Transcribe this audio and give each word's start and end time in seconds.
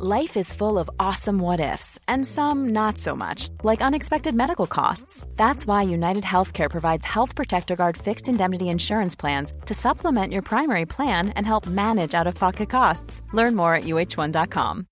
Life 0.00 0.36
is 0.36 0.52
full 0.52 0.78
of 0.78 0.88
awesome 1.00 1.40
what 1.40 1.58
ifs, 1.58 1.98
and 2.06 2.24
some 2.24 2.68
not 2.68 2.98
so 2.98 3.16
much, 3.16 3.48
like 3.64 3.82
unexpected 3.82 4.32
medical 4.32 4.68
costs. 4.68 5.26
That's 5.34 5.66
why 5.66 5.82
United 5.82 6.22
Healthcare 6.22 6.70
provides 6.70 7.04
Health 7.04 7.34
Protector 7.34 7.74
Guard 7.74 7.96
fixed 7.96 8.28
indemnity 8.28 8.68
insurance 8.68 9.16
plans 9.16 9.52
to 9.66 9.74
supplement 9.74 10.32
your 10.32 10.42
primary 10.42 10.86
plan 10.86 11.30
and 11.30 11.44
help 11.44 11.66
manage 11.66 12.14
out 12.14 12.28
of 12.28 12.36
pocket 12.36 12.70
costs. 12.70 13.22
Learn 13.32 13.56
more 13.56 13.74
at 13.74 13.86
uh1.com. 13.86 14.86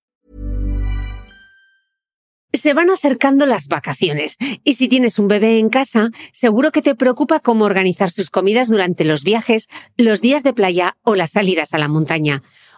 Se 2.53 2.73
van 2.73 2.89
acercando 2.89 3.45
las 3.45 3.69
vacaciones 3.69 4.35
y 4.65 4.73
si 4.73 4.89
tienes 4.89 5.19
un 5.19 5.29
bebé 5.29 5.59
en 5.59 5.69
casa, 5.69 6.09
seguro 6.33 6.73
que 6.73 6.81
te 6.81 6.95
preocupa 6.95 7.39
cómo 7.39 7.63
organizar 7.63 8.09
sus 8.09 8.29
comidas 8.29 8.67
durante 8.67 9.05
los 9.05 9.23
viajes, 9.23 9.69
los 9.95 10.19
días 10.19 10.43
de 10.43 10.51
playa 10.51 10.97
o 11.03 11.15
las 11.15 11.31
salidas 11.31 11.73
a 11.73 11.77
la 11.77 11.87
montaña. 11.87 12.41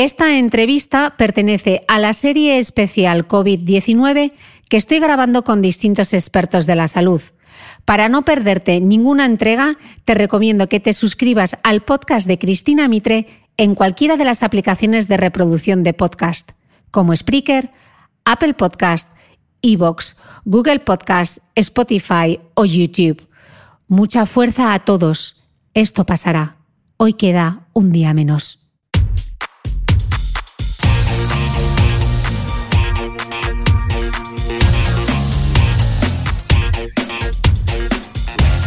Esta 0.00 0.38
entrevista 0.38 1.14
pertenece 1.18 1.84
a 1.86 1.98
la 1.98 2.14
serie 2.14 2.56
especial 2.56 3.28
COVID-19 3.28 4.32
que 4.70 4.78
estoy 4.78 4.98
grabando 4.98 5.44
con 5.44 5.60
distintos 5.60 6.14
expertos 6.14 6.64
de 6.64 6.74
la 6.74 6.88
salud. 6.88 7.20
Para 7.84 8.08
no 8.08 8.24
perderte 8.24 8.80
ninguna 8.80 9.26
entrega, 9.26 9.74
te 10.06 10.14
recomiendo 10.14 10.70
que 10.70 10.80
te 10.80 10.94
suscribas 10.94 11.58
al 11.64 11.82
podcast 11.82 12.26
de 12.26 12.38
Cristina 12.38 12.88
Mitre 12.88 13.26
en 13.58 13.74
cualquiera 13.74 14.16
de 14.16 14.24
las 14.24 14.42
aplicaciones 14.42 15.06
de 15.06 15.18
reproducción 15.18 15.82
de 15.82 15.92
podcast, 15.92 16.52
como 16.90 17.14
Spreaker, 17.14 17.70
Apple 18.24 18.54
Podcast, 18.54 19.06
Evox, 19.60 20.16
Google 20.46 20.78
Podcast, 20.78 21.40
Spotify 21.54 22.40
o 22.54 22.64
YouTube. 22.64 23.28
Mucha 23.86 24.24
fuerza 24.24 24.72
a 24.72 24.78
todos. 24.78 25.44
Esto 25.74 26.06
pasará. 26.06 26.56
Hoy 26.96 27.12
queda 27.12 27.66
un 27.74 27.92
día 27.92 28.14
menos. 28.14 28.59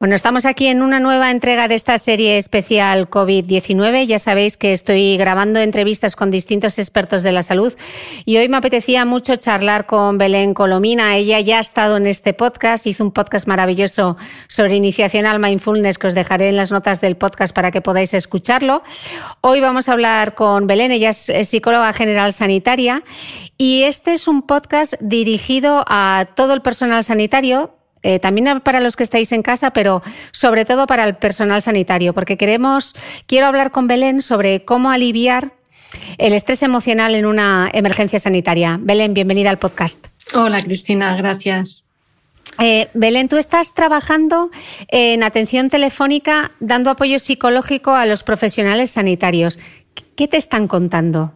Bueno, 0.00 0.14
estamos 0.14 0.46
aquí 0.46 0.68
en 0.68 0.80
una 0.80 1.00
nueva 1.00 1.32
entrega 1.32 1.66
de 1.66 1.74
esta 1.74 1.98
serie 1.98 2.38
especial 2.38 3.10
COVID-19. 3.10 4.06
Ya 4.06 4.20
sabéis 4.20 4.56
que 4.56 4.72
estoy 4.72 5.16
grabando 5.16 5.58
entrevistas 5.58 6.14
con 6.14 6.30
distintos 6.30 6.78
expertos 6.78 7.24
de 7.24 7.32
la 7.32 7.42
salud 7.42 7.74
y 8.24 8.36
hoy 8.36 8.48
me 8.48 8.58
apetecía 8.58 9.04
mucho 9.04 9.34
charlar 9.34 9.86
con 9.86 10.16
Belén 10.16 10.54
Colomina. 10.54 11.16
Ella 11.16 11.40
ya 11.40 11.56
ha 11.56 11.60
estado 11.60 11.96
en 11.96 12.06
este 12.06 12.32
podcast, 12.32 12.86
hizo 12.86 13.02
un 13.02 13.10
podcast 13.10 13.48
maravilloso 13.48 14.16
sobre 14.46 14.76
iniciación 14.76 15.26
al 15.26 15.40
mindfulness 15.40 15.98
que 15.98 16.06
os 16.06 16.14
dejaré 16.14 16.50
en 16.50 16.56
las 16.56 16.70
notas 16.70 17.00
del 17.00 17.16
podcast 17.16 17.52
para 17.52 17.72
que 17.72 17.80
podáis 17.80 18.14
escucharlo. 18.14 18.84
Hoy 19.40 19.60
vamos 19.60 19.88
a 19.88 19.94
hablar 19.94 20.36
con 20.36 20.68
Belén, 20.68 20.92
ella 20.92 21.10
es 21.10 21.48
psicóloga 21.48 21.92
general 21.92 22.32
sanitaria 22.32 23.02
y 23.56 23.82
este 23.82 24.12
es 24.12 24.28
un 24.28 24.42
podcast 24.42 24.94
dirigido 25.00 25.84
a 25.88 26.28
todo 26.36 26.54
el 26.54 26.62
personal 26.62 27.02
sanitario, 27.02 27.77
eh, 28.02 28.18
también 28.18 28.60
para 28.60 28.80
los 28.80 28.96
que 28.96 29.02
estáis 29.02 29.32
en 29.32 29.42
casa, 29.42 29.70
pero 29.70 30.02
sobre 30.32 30.64
todo 30.64 30.86
para 30.86 31.04
el 31.04 31.16
personal 31.16 31.62
sanitario, 31.62 32.14
porque 32.14 32.36
queremos, 32.36 32.94
quiero 33.26 33.46
hablar 33.46 33.70
con 33.70 33.86
Belén 33.86 34.22
sobre 34.22 34.64
cómo 34.64 34.90
aliviar 34.90 35.52
el 36.18 36.32
estrés 36.32 36.62
emocional 36.62 37.14
en 37.14 37.26
una 37.26 37.70
emergencia 37.72 38.18
sanitaria. 38.18 38.78
Belén, 38.80 39.14
bienvenida 39.14 39.50
al 39.50 39.58
podcast. 39.58 40.06
Hola 40.34 40.62
Cristina, 40.62 41.16
gracias. 41.16 41.84
Eh, 42.58 42.88
Belén, 42.94 43.28
tú 43.28 43.36
estás 43.36 43.74
trabajando 43.74 44.50
en 44.88 45.22
atención 45.22 45.70
telefónica 45.70 46.50
dando 46.60 46.90
apoyo 46.90 47.18
psicológico 47.18 47.94
a 47.94 48.06
los 48.06 48.24
profesionales 48.24 48.90
sanitarios. 48.90 49.58
¿Qué 50.16 50.26
te 50.26 50.36
están 50.36 50.66
contando? 50.66 51.34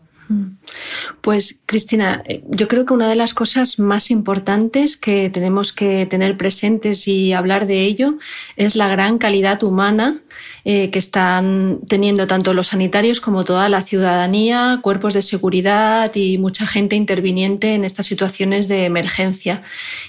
Pues 1.21 1.61
Cristina, 1.67 2.23
eh, 2.27 2.43
yo 2.49 2.67
creo 2.67 2.85
que 2.85 2.95
una 2.95 3.09
de 3.09 3.15
las 3.15 3.35
cosas 3.35 3.79
más 3.79 4.11
importantes 4.11 4.97
que 4.97 5.31
tenemos 5.31 5.73
que 5.73 6.07
tener 6.07 6.37
presentes 6.37 7.07
y 7.07 7.33
hablar 7.33 7.67
de 7.67 7.83
ello 7.83 8.19
es 8.57 8.75
la 8.75 8.89
gran 8.89 9.19
calidad 9.19 9.63
humana 9.63 10.21
eh, 10.65 10.91
que 10.91 10.99
están 10.99 11.81
teniendo 11.87 12.27
tanto 12.27 12.55
los 12.55 12.69
sanitarios 12.69 13.21
como 13.21 13.45
toda 13.45 13.69
la 13.69 13.83
ciudadanía, 13.83 14.81
cuerpos 14.83 15.15
de 15.15 15.23
seguridad 15.23 16.11
y 16.15 16.39
mucha 16.39 16.67
gente 16.67 16.97
interviniente 16.97 17.75
en 17.75 17.85
estas 17.85 18.07
situaciones 18.07 18.69
de 18.69 18.85
emergencia. 18.85 19.63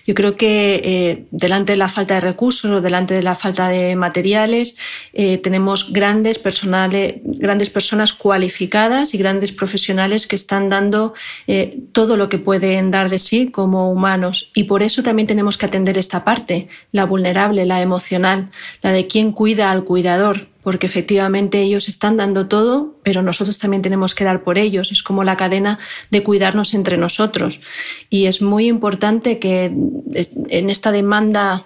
Yo 0.06 0.16
creo 0.16 0.36
que 0.36 0.82
eh, 0.84 1.26
delante 1.32 1.74
de 1.74 1.78
la 1.78 1.90
falta 1.90 2.16
de 2.16 2.22
recursos 2.22 2.72
o 2.72 2.82
delante 2.82 3.14
de 3.14 3.24
la 3.24 3.36
falta 3.36 3.68
de 3.68 3.96
materiales 3.96 4.76
tenemos 5.14 5.92
grandes, 5.92 6.40
personales, 6.40 7.16
grandes 7.24 7.70
personas 7.70 8.14
cualificadas 8.14 9.14
y 9.14 9.18
grandes 9.18 9.52
profesionales 9.52 10.13
que 10.28 10.36
están 10.36 10.70
dando 10.70 11.14
eh, 11.48 11.80
todo 11.92 12.18
lo 12.18 12.30
que 12.30 12.38
pueden 12.38 12.92
dar 12.92 13.10
de 13.10 13.20
sí 13.20 13.50
como 13.50 13.92
humanos. 13.92 14.52
Y 14.54 14.66
por 14.66 14.84
eso 14.84 15.04
también 15.04 15.28
tenemos 15.28 15.58
que 15.58 15.66
atender 15.66 15.98
esta 15.98 16.24
parte, 16.24 16.68
la 16.92 17.06
vulnerable, 17.06 17.66
la 17.66 17.82
emocional, 17.82 18.50
la 18.82 18.92
de 18.92 19.08
quien 19.08 19.32
cuida 19.32 19.72
al 19.72 19.84
cuidador, 19.84 20.48
porque 20.62 20.86
efectivamente 20.86 21.60
ellos 21.60 21.90
están 21.90 22.18
dando 22.18 22.48
todo, 22.48 22.96
pero 23.04 23.22
nosotros 23.22 23.58
también 23.58 23.82
tenemos 23.82 24.16
que 24.16 24.24
dar 24.24 24.44
por 24.44 24.58
ellos. 24.58 24.92
Es 24.92 25.04
como 25.04 25.24
la 25.24 25.36
cadena 25.36 25.80
de 26.10 26.24
cuidarnos 26.24 26.74
entre 26.74 26.98
nosotros. 26.98 27.60
Y 28.10 28.26
es 28.28 28.42
muy 28.42 28.68
importante 28.68 29.40
que 29.40 29.66
en 29.66 30.70
esta 30.70 30.92
demanda 30.92 31.66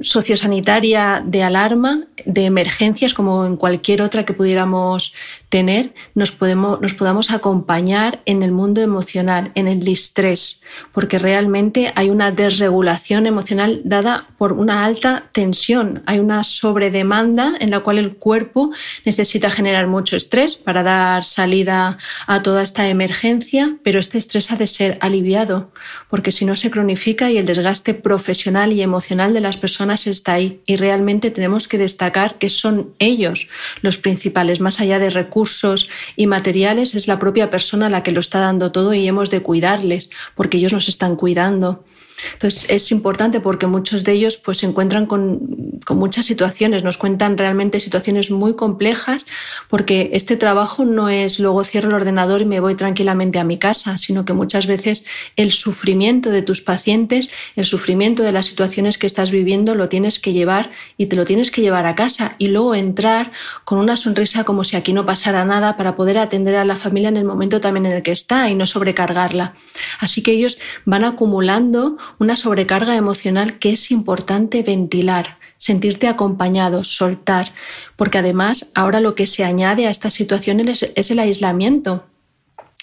sociosanitaria 0.00 1.22
de 1.24 1.42
alarma, 1.42 2.06
de 2.24 2.44
emergencias, 2.44 3.14
como 3.14 3.46
en 3.46 3.56
cualquier 3.56 4.02
otra 4.02 4.24
que 4.24 4.34
pudiéramos 4.34 5.14
tener, 5.48 5.94
nos, 6.14 6.30
podemos, 6.32 6.80
nos 6.80 6.94
podamos 6.94 7.30
acompañar 7.30 8.20
en 8.26 8.42
el 8.42 8.52
mundo 8.52 8.82
emocional, 8.82 9.50
en 9.54 9.66
el 9.66 9.80
distrés, 9.80 10.60
porque 10.92 11.18
realmente 11.18 11.92
hay 11.94 12.10
una 12.10 12.30
desregulación 12.30 13.26
emocional 13.26 13.80
dada 13.84 14.28
por 14.36 14.52
una 14.52 14.84
alta 14.84 15.30
tensión, 15.32 16.02
hay 16.04 16.18
una 16.18 16.42
sobredemanda 16.44 17.54
en 17.60 17.70
la 17.70 17.80
cual 17.80 17.98
el 17.98 18.16
cuerpo 18.16 18.72
necesita 19.06 19.50
generar 19.50 19.86
mucho 19.86 20.16
estrés 20.16 20.56
para 20.56 20.82
dar 20.82 21.24
salida 21.24 21.96
a 22.26 22.42
toda 22.42 22.62
esta 22.62 22.88
emergencia, 22.88 23.78
pero 23.82 24.00
este 24.00 24.18
estrés 24.18 24.52
ha 24.52 24.56
de 24.56 24.66
ser 24.66 24.98
aliviado, 25.00 25.72
porque 26.10 26.30
si 26.30 26.44
no 26.44 26.56
se 26.56 26.70
cronifica 26.70 27.30
y 27.30 27.38
el 27.38 27.46
desgaste 27.46 27.94
profesional 27.94 28.72
y 28.72 28.82
emocional 28.82 29.32
de 29.32 29.40
las 29.40 29.56
personas 29.56 30.06
está 30.06 30.34
ahí. 30.34 30.60
Y 30.66 30.76
realmente 30.76 31.30
tenemos 31.30 31.68
que 31.68 31.78
destacar 31.78 32.34
que 32.34 32.50
son 32.50 32.94
ellos 32.98 33.48
los 33.80 33.96
principales, 33.96 34.60
más 34.60 34.80
allá 34.80 34.98
de 34.98 35.08
recursos 35.08 35.37
recursos 35.38 35.88
y 36.16 36.26
materiales, 36.26 36.96
es 36.96 37.06
la 37.06 37.20
propia 37.20 37.48
persona 37.48 37.88
la 37.88 38.02
que 38.02 38.10
lo 38.10 38.18
está 38.18 38.40
dando 38.40 38.72
todo 38.72 38.92
y 38.92 39.06
hemos 39.06 39.30
de 39.30 39.40
cuidarles 39.40 40.10
porque 40.34 40.58
ellos 40.58 40.72
nos 40.72 40.88
están 40.88 41.14
cuidando. 41.14 41.84
Entonces 42.32 42.66
es 42.68 42.90
importante 42.90 43.40
porque 43.40 43.66
muchos 43.66 44.04
de 44.04 44.12
ellos 44.12 44.36
pues, 44.38 44.58
se 44.58 44.66
encuentran 44.66 45.06
con, 45.06 45.80
con, 45.84 45.98
muchas 45.98 46.26
situaciones, 46.26 46.84
nos 46.84 46.98
cuentan 46.98 47.38
realmente 47.38 47.80
situaciones 47.80 48.30
muy 48.30 48.54
complejas 48.54 49.26
porque 49.68 50.10
este 50.12 50.36
trabajo 50.36 50.84
no 50.84 51.08
es 51.08 51.38
luego 51.38 51.62
cierro 51.64 51.88
el 51.88 51.94
ordenador 51.94 52.42
y 52.42 52.44
me 52.44 52.60
voy 52.60 52.74
tranquilamente 52.74 53.38
a 53.38 53.44
mi 53.44 53.58
casa, 53.58 53.98
sino 53.98 54.24
que 54.24 54.32
muchas 54.32 54.66
veces 54.66 55.04
el 55.36 55.52
sufrimiento 55.52 56.30
de 56.30 56.42
tus 56.42 56.60
pacientes, 56.60 57.30
el 57.56 57.64
sufrimiento 57.64 58.22
de 58.22 58.32
las 58.32 58.46
situaciones 58.46 58.98
que 58.98 59.06
estás 59.06 59.30
viviendo 59.30 59.74
lo 59.74 59.88
tienes 59.88 60.18
que 60.18 60.32
llevar 60.32 60.70
y 60.96 61.06
te 61.06 61.16
lo 61.16 61.24
tienes 61.24 61.50
que 61.50 61.60
llevar 61.60 61.86
a 61.86 61.94
casa 61.94 62.34
y 62.38 62.48
luego 62.48 62.74
entrar 62.74 63.32
con 63.64 63.78
una 63.78 63.96
sonrisa 63.96 64.44
como 64.44 64.64
si 64.64 64.76
aquí 64.76 64.92
no 64.92 65.06
pasara 65.06 65.44
nada 65.44 65.76
para 65.76 65.94
poder 65.94 66.18
atender 66.18 66.56
a 66.56 66.64
la 66.64 66.76
familia 66.76 67.08
en 67.08 67.16
el 67.16 67.24
momento 67.24 67.60
también 67.60 67.86
en 67.86 67.92
el 67.92 68.02
que 68.02 68.12
está 68.12 68.50
y 68.50 68.54
no 68.54 68.66
sobrecargarla. 68.66 69.54
Así 70.00 70.22
que 70.22 70.32
ellos 70.32 70.58
van 70.84 71.04
acumulando 71.04 71.96
una 72.18 72.36
sobrecarga 72.36 72.96
emocional 72.96 73.58
que 73.58 73.72
es 73.72 73.90
importante 73.90 74.62
ventilar, 74.62 75.38
sentirte 75.58 76.08
acompañado, 76.08 76.84
soltar, 76.84 77.52
porque 77.96 78.18
además 78.18 78.68
ahora 78.74 79.00
lo 79.00 79.14
que 79.14 79.26
se 79.26 79.44
añade 79.44 79.86
a 79.86 79.90
estas 79.90 80.14
situaciones 80.14 80.86
es, 80.94 81.10
el 81.10 81.18
aislamiento. 81.18 82.06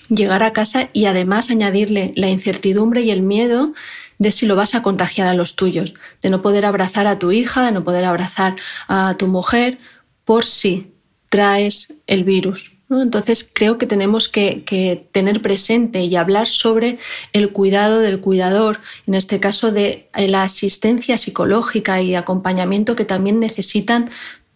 Llegar 0.09 0.43
a 0.43 0.53
casa 0.53 0.89
y 0.93 1.05
además 1.05 1.49
añadirle 1.49 2.13
la 2.15 2.29
incertidumbre 2.29 3.01
y 3.01 3.09
el 3.09 3.23
miedo 3.23 3.73
de 4.19 4.31
si 4.31 4.45
lo 4.45 4.55
vas 4.55 4.75
a 4.75 4.83
contagiar 4.83 5.27
a 5.27 5.33
los 5.33 5.55
tuyos, 5.55 5.95
de 6.21 6.29
no 6.29 6.41
poder 6.41 6.65
abrazar 6.65 7.07
a 7.07 7.17
tu 7.17 7.31
hija, 7.31 7.65
de 7.65 7.71
no 7.71 7.83
poder 7.83 8.05
abrazar 8.05 8.55
a 8.87 9.15
tu 9.17 9.27
mujer, 9.27 9.79
por 10.23 10.45
si 10.45 10.93
traes 11.29 11.93
el 12.07 12.23
virus. 12.23 12.74
Entonces 12.89 13.49
creo 13.51 13.77
que 13.77 13.87
tenemos 13.87 14.29
que, 14.29 15.07
tener 15.11 15.41
presente 15.41 16.03
y 16.03 16.15
hablar 16.15 16.47
sobre 16.47 16.99
el 17.33 17.49
cuidado 17.49 17.99
del 17.99 18.19
cuidador, 18.19 18.79
en 19.07 19.15
este 19.15 19.39
caso 19.39 19.71
de 19.71 20.07
la 20.13 20.43
asistencia 20.43 21.17
psicológica 21.17 22.01
y 22.01 22.15
acompañamiento 22.15 22.95
que 22.95 23.05
también 23.05 23.39
necesitan 23.39 24.11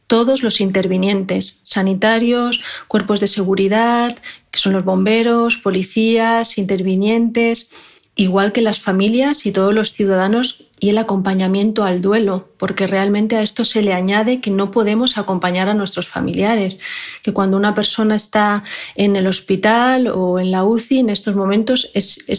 todos 0.06 0.42
los 0.42 0.60
intervinientes, 0.60 1.58
sanitarios, 1.64 2.64
cuerpos 2.88 3.20
de 3.20 3.28
seguridad, 3.28 4.18
que 4.52 4.60
son 4.60 4.74
los 4.74 4.84
bomberos, 4.84 5.58
policías, 5.58 6.58
intervinientes, 6.58 7.70
igual 8.16 8.52
que 8.52 8.62
las 8.62 8.80
familias 8.80 9.46
y 9.46 9.52
todos 9.52 9.74
los 9.74 9.94
ciudadanos 9.94 10.66
y 10.80 10.90
el 10.90 10.98
acompañamiento 10.98 11.84
al 11.84 12.02
duelo, 12.02 12.50
porque 12.58 12.88
realmente 12.88 13.36
a 13.36 13.42
esto 13.42 13.66
se 13.66 13.82
le 13.82 13.94
añade 13.94 14.42
que 14.42 14.52
no 14.52 14.72
podemos 14.72 15.18
acompañar 15.18 15.68
a 15.70 15.74
nuestros 15.74 16.08
familiares, 16.08 16.80
que 17.22 17.34
cuando 17.34 17.58
una 17.58 17.74
persona 17.74 18.16
está 18.16 18.64
en 18.96 19.16
el 19.16 19.28
hospital 19.28 20.08
o 20.08 20.40
en 20.40 20.52
la 20.52 20.64
UCI 20.64 21.00
en 21.00 21.10
estos 21.10 21.36
momentos 21.36 21.92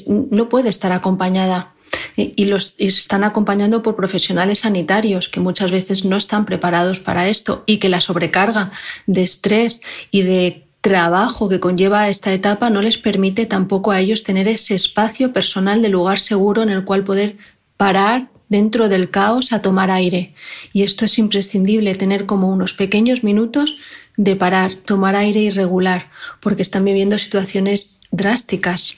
no 0.07 0.49
puede 0.49 0.71
estar 0.71 0.93
acompañada. 0.93 1.75
Y, 2.17 2.45
los 2.45 2.77
y 2.79 2.87
están 2.87 3.25
acompañando 3.25 3.83
por 3.83 3.97
profesionales 3.97 4.61
sanitarios 4.61 5.29
que 5.29 5.41
muchas 5.41 5.71
veces 5.71 6.05
no 6.05 6.17
están 6.17 6.45
preparados 6.45 7.01
para 7.01 7.29
esto 7.29 7.65
y 7.67 7.79
que 7.79 7.89
la 7.89 8.01
sobrecarga 8.01 8.71
de 9.07 9.23
estrés 9.23 9.81
y 10.11 10.23
de 10.23 10.67
trabajo 10.81 11.49
que 11.49 11.61
conlleva 11.61 12.09
esta 12.09 12.33
etapa 12.33 12.71
no 12.71 12.81
les 12.81 12.99
permite 12.99 13.47
tampoco 13.47 13.91
a 13.91 14.01
ellos 14.01 14.23
tener 14.23 14.49
ese 14.49 14.75
espacio 14.75 15.33
personal 15.33 15.83
de 15.83 15.89
lugar 15.89 16.21
seguro 16.21 16.63
en 16.63 16.71
el 16.71 16.85
cual 16.85 17.05
poder 17.05 17.37
parar 17.81 18.29
dentro 18.51 18.91
del 18.91 19.09
caos 19.09 19.55
a 19.55 19.63
tomar 19.63 19.91
aire. 19.91 20.35
Y 20.75 20.83
esto 20.83 21.07
es 21.07 21.19
imprescindible, 21.19 21.95
tener 21.95 22.27
como 22.27 22.49
unos 22.49 22.75
pequeños 22.75 23.25
minutos 23.25 23.79
de 24.19 24.37
parar, 24.37 24.75
tomar 24.75 25.17
aire 25.17 25.41
y 25.41 25.49
regular, 25.49 26.11
porque 26.41 26.61
están 26.61 26.85
viviendo 26.85 27.17
situaciones 27.17 27.97
drásticas. 28.11 28.97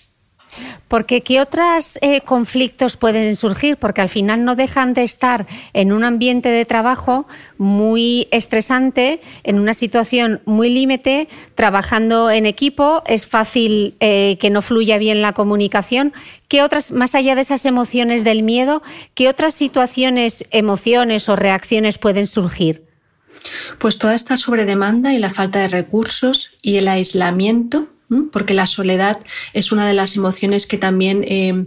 Porque 0.88 1.22
¿qué 1.22 1.40
otros 1.40 1.98
eh, 2.02 2.20
conflictos 2.20 2.96
pueden 2.96 3.34
surgir? 3.36 3.76
Porque 3.76 4.00
al 4.02 4.08
final 4.08 4.44
no 4.44 4.56
dejan 4.56 4.94
de 4.94 5.02
estar 5.02 5.46
en 5.72 5.92
un 5.92 6.04
ambiente 6.04 6.50
de 6.50 6.64
trabajo 6.64 7.26
muy 7.58 8.28
estresante, 8.30 9.20
en 9.44 9.58
una 9.58 9.74
situación 9.74 10.42
muy 10.44 10.68
límite, 10.68 11.28
trabajando 11.54 12.30
en 12.30 12.46
equipo, 12.46 13.02
es 13.06 13.26
fácil 13.26 13.94
eh, 14.00 14.36
que 14.40 14.50
no 14.50 14.62
fluya 14.62 14.98
bien 14.98 15.22
la 15.22 15.32
comunicación. 15.32 16.12
¿Qué 16.48 16.62
otras, 16.62 16.90
más 16.90 17.14
allá 17.14 17.34
de 17.34 17.42
esas 17.42 17.64
emociones 17.64 18.24
del 18.24 18.42
miedo, 18.42 18.82
qué 19.14 19.28
otras 19.28 19.54
situaciones, 19.54 20.44
emociones 20.50 21.28
o 21.28 21.36
reacciones 21.36 21.98
pueden 21.98 22.26
surgir? 22.26 22.84
Pues 23.78 23.98
toda 23.98 24.14
esta 24.14 24.36
sobredemanda 24.36 25.14
y 25.14 25.18
la 25.18 25.30
falta 25.30 25.60
de 25.60 25.68
recursos 25.68 26.50
y 26.62 26.76
el 26.76 26.88
aislamiento 26.88 27.88
porque 28.30 28.54
la 28.54 28.66
soledad 28.66 29.18
es 29.52 29.72
una 29.72 29.86
de 29.86 29.94
las 29.94 30.16
emociones 30.16 30.66
que 30.66 30.78
también 30.78 31.24
eh, 31.26 31.66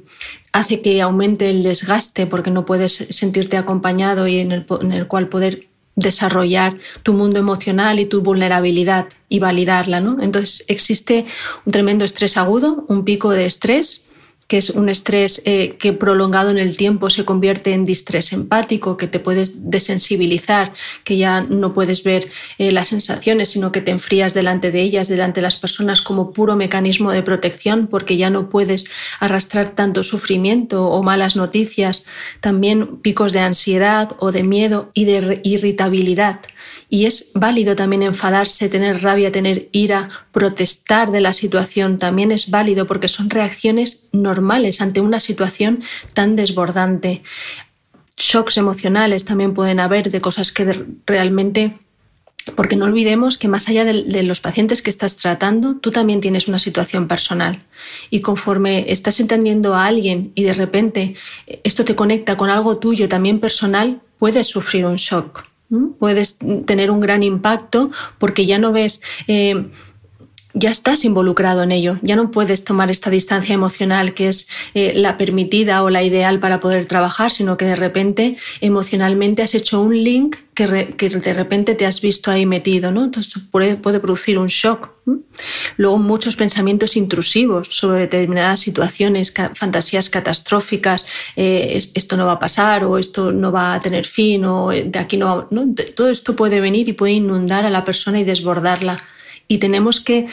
hace 0.52 0.82
que 0.82 1.02
aumente 1.02 1.50
el 1.50 1.64
desgaste, 1.64 2.28
porque 2.28 2.52
no 2.52 2.66
puedes 2.66 3.08
sentirte 3.10 3.58
acompañado 3.58 4.28
y 4.28 4.40
en 4.40 4.52
el, 4.52 4.66
en 4.82 4.92
el 4.92 5.08
cual 5.08 5.28
poder 5.28 5.68
desarrollar 5.96 6.78
tu 7.04 7.14
mundo 7.14 7.40
emocional 7.40 8.00
y 8.00 8.06
tu 8.06 8.22
vulnerabilidad 8.22 9.08
y 9.30 9.40
validarla, 9.40 10.02
¿no? 10.02 10.22
Entonces 10.22 10.64
existe 10.68 11.26
un 11.66 11.72
tremendo 11.72 12.06
estrés 12.06 12.38
agudo, 12.38 12.86
un 12.88 13.06
pico 13.06 13.32
de 13.32 13.46
estrés 13.46 14.02
que 14.48 14.58
es 14.58 14.70
un 14.70 14.90
estrés 14.90 15.42
eh, 15.46 15.76
que 15.80 15.94
prolongado 15.94 16.52
en 16.52 16.58
el 16.58 16.78
tiempo 16.78 17.10
se 17.10 17.26
convierte 17.26 17.74
en 17.74 17.86
distrés 17.86 18.32
empático, 18.32 18.98
que 18.98 19.08
te 19.08 19.20
puedes 19.20 19.70
desensibilizar, 19.70 20.74
que 21.04 21.18
ya 21.18 21.42
no 21.42 21.74
puedes 21.74 22.04
ver 22.04 22.30
eh, 22.58 22.72
las 22.72 22.90
sensaciones, 22.90 23.50
sino 23.50 23.72
que 23.72 23.82
te 23.82 23.92
enfrías 23.92 24.34
delante 24.34 24.72
de 24.72 24.82
ellas, 24.82 25.08
delante 25.08 25.40
de 25.40 25.44
las 25.44 25.56
personas 25.56 26.02
como 26.02 26.32
puro 26.32 26.56
mecanismo 26.56 27.12
de 27.12 27.24
protección, 27.24 27.88
porque 27.88 28.18
ya 28.18 28.30
no 28.30 28.50
puedes 28.50 28.86
arrastrar 29.20 29.74
tanto 29.76 30.04
sufrimiento 30.04 30.90
o 30.90 31.02
malas 31.02 31.36
noticias, 31.36 32.06
también 32.40 32.98
picos 32.98 33.34
de 33.34 33.40
ansiedad 33.40 34.16
o 34.20 34.32
de 34.32 34.44
miedo 34.44 34.92
y 34.94 35.06
de 35.06 35.42
irritabilidad 35.44 36.42
y 36.90 37.06
es 37.06 37.28
válido 37.34 37.76
también 37.76 38.04
enfadarse, 38.04 38.70
tener 38.70 39.02
rabia, 39.02 39.32
tener 39.32 39.70
ira, 39.72 40.10
protestar 40.32 41.12
de 41.12 41.22
la 41.22 41.34
situación, 41.34 41.98
también 41.98 42.32
es 42.32 42.50
válido 42.50 42.86
porque 42.88 43.08
son 43.08 43.30
reacciones 43.30 44.04
normales 44.12 44.82
ante 44.82 45.02
una 45.02 45.20
situación 45.20 45.84
tan 46.14 46.36
desbordante. 46.36 47.24
Shocks 48.18 48.58
emocionales 48.58 49.26
también 49.26 49.54
pueden 49.54 49.80
haber 49.80 50.10
de 50.10 50.22
cosas 50.22 50.52
que 50.52 50.86
realmente 51.06 51.76
porque 52.54 52.76
no 52.76 52.86
olvidemos 52.86 53.38
que 53.38 53.48
más 53.48 53.68
allá 53.70 53.86
de, 53.86 54.24
los 54.24 54.40
pacientes 54.40 54.82
que 54.82 54.92
estás 54.92 55.18
tratando, 55.18 55.78
tú 55.78 55.90
también 55.90 56.22
tienes 56.22 56.48
una 56.48 56.60
situación 56.60 57.08
personal. 57.08 57.64
Y 58.12 58.22
conforme 58.22 58.92
estás 58.92 59.20
entendiendo 59.20 59.74
a 59.74 59.86
alguien 59.86 60.32
y 60.36 60.44
de 60.44 60.54
repente 60.54 61.16
esto 61.64 61.84
te 61.84 61.96
conecta 61.96 62.38
con 62.38 62.50
algo 62.50 62.78
tuyo 62.78 63.10
también 63.10 63.40
personal, 63.40 64.02
puedes 64.20 64.48
sufrir 64.48 64.86
un 64.86 64.98
shock. 64.98 65.46
Puedes 66.00 66.38
tener 66.66 66.92
un 66.92 67.00
gran 67.00 67.24
impacto 67.24 67.90
porque 68.18 68.46
ya 68.46 68.60
no 68.60 68.72
ves 68.72 69.02
eh, 69.28 69.70
ya 70.56 70.72
estás 70.72 71.04
involucrado 71.04 71.64
en 71.64 71.74
ello, 71.74 72.00
ya 72.02 72.16
no 72.16 72.32
puedes 72.32 72.64
tomar 72.64 72.90
esta 72.90 73.10
distancia 73.10 73.54
emocional 73.54 74.14
que 74.14 74.30
es 74.30 74.48
eh, 74.74 74.94
la 74.96 75.18
permitida 75.18 75.84
o 75.84 75.90
la 75.90 76.02
ideal 76.02 76.40
para 76.40 76.62
poder 76.62 76.86
trabajar, 76.86 77.30
sino 77.30 77.58
que 77.58 77.66
de 77.66 77.76
repente 77.76 78.38
emocionalmente 78.62 79.44
has 79.44 79.54
hecho 79.54 79.82
un 79.82 80.02
link 80.02 80.38
que, 80.54 80.66
de 80.66 81.34
repente 81.34 81.76
te 81.76 81.86
has 81.86 82.00
visto 82.00 82.32
ahí 82.32 82.46
metido, 82.46 82.90
¿no? 82.90 83.04
Entonces 83.04 83.34
puede, 83.52 83.76
producir 83.76 84.40
un 84.40 84.48
shock. 84.48 84.92
Luego 85.76 85.98
muchos 85.98 86.38
pensamientos 86.38 86.96
intrusivos 86.96 87.68
sobre 87.72 88.00
determinadas 88.00 88.62
situaciones, 88.62 89.34
fantasías 89.54 90.10
catastróficas, 90.10 91.06
eh, 91.36 91.78
esto 91.94 92.16
no 92.16 92.26
va 92.26 92.34
a 92.34 92.40
pasar 92.40 92.86
o 92.86 92.98
esto 92.98 93.34
no 93.34 93.52
va 93.52 93.74
a 93.74 93.82
tener 93.82 94.06
fin 94.06 94.46
o 94.46 94.72
eh, 94.72 94.86
de 94.88 95.00
aquí 95.00 95.18
no, 95.18 95.50
¿no? 95.52 95.66
Todo 95.94 96.10
esto 96.10 96.34
puede 96.38 96.62
venir 96.62 96.88
y 96.88 96.94
puede 96.94 97.14
inundar 97.14 97.66
a 97.66 97.70
la 97.70 97.84
persona 97.84 98.22
y 98.22 98.24
desbordarla 98.24 99.04
y 99.48 99.58
tenemos 99.60 100.00
que 100.00 100.28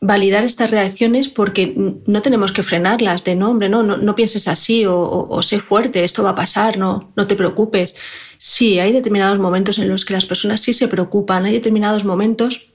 validar 0.00 0.44
estas 0.44 0.70
reacciones 0.70 1.28
porque 1.28 1.74
no 2.06 2.20
tenemos 2.20 2.52
que 2.52 2.62
frenarlas 2.62 3.24
de 3.24 3.34
no, 3.34 3.50
hombre, 3.50 3.70
no, 3.70 3.82
no, 3.82 4.14
pienses 4.14 4.48
así 4.48 4.84
o, 4.86 5.40
sé 5.40 5.60
fuerte, 5.60 6.04
esto 6.04 6.22
va 6.22 6.30
a 6.30 6.34
pasar, 6.34 6.76
no, 6.76 7.10
no 7.16 7.26
te 7.26 7.36
preocupes. 7.36 7.94
Sí, 8.36 8.78
hay 8.78 8.92
determinados 8.92 9.38
momentos 9.38 9.78
en 9.78 9.88
los 9.88 10.04
que 10.04 10.12
las 10.12 10.26
personas 10.26 10.60
sí 10.60 10.74
se 10.74 10.88
preocupan, 10.88 11.46
hay 11.46 11.54
determinados 11.54 12.04
momentos 12.04 12.66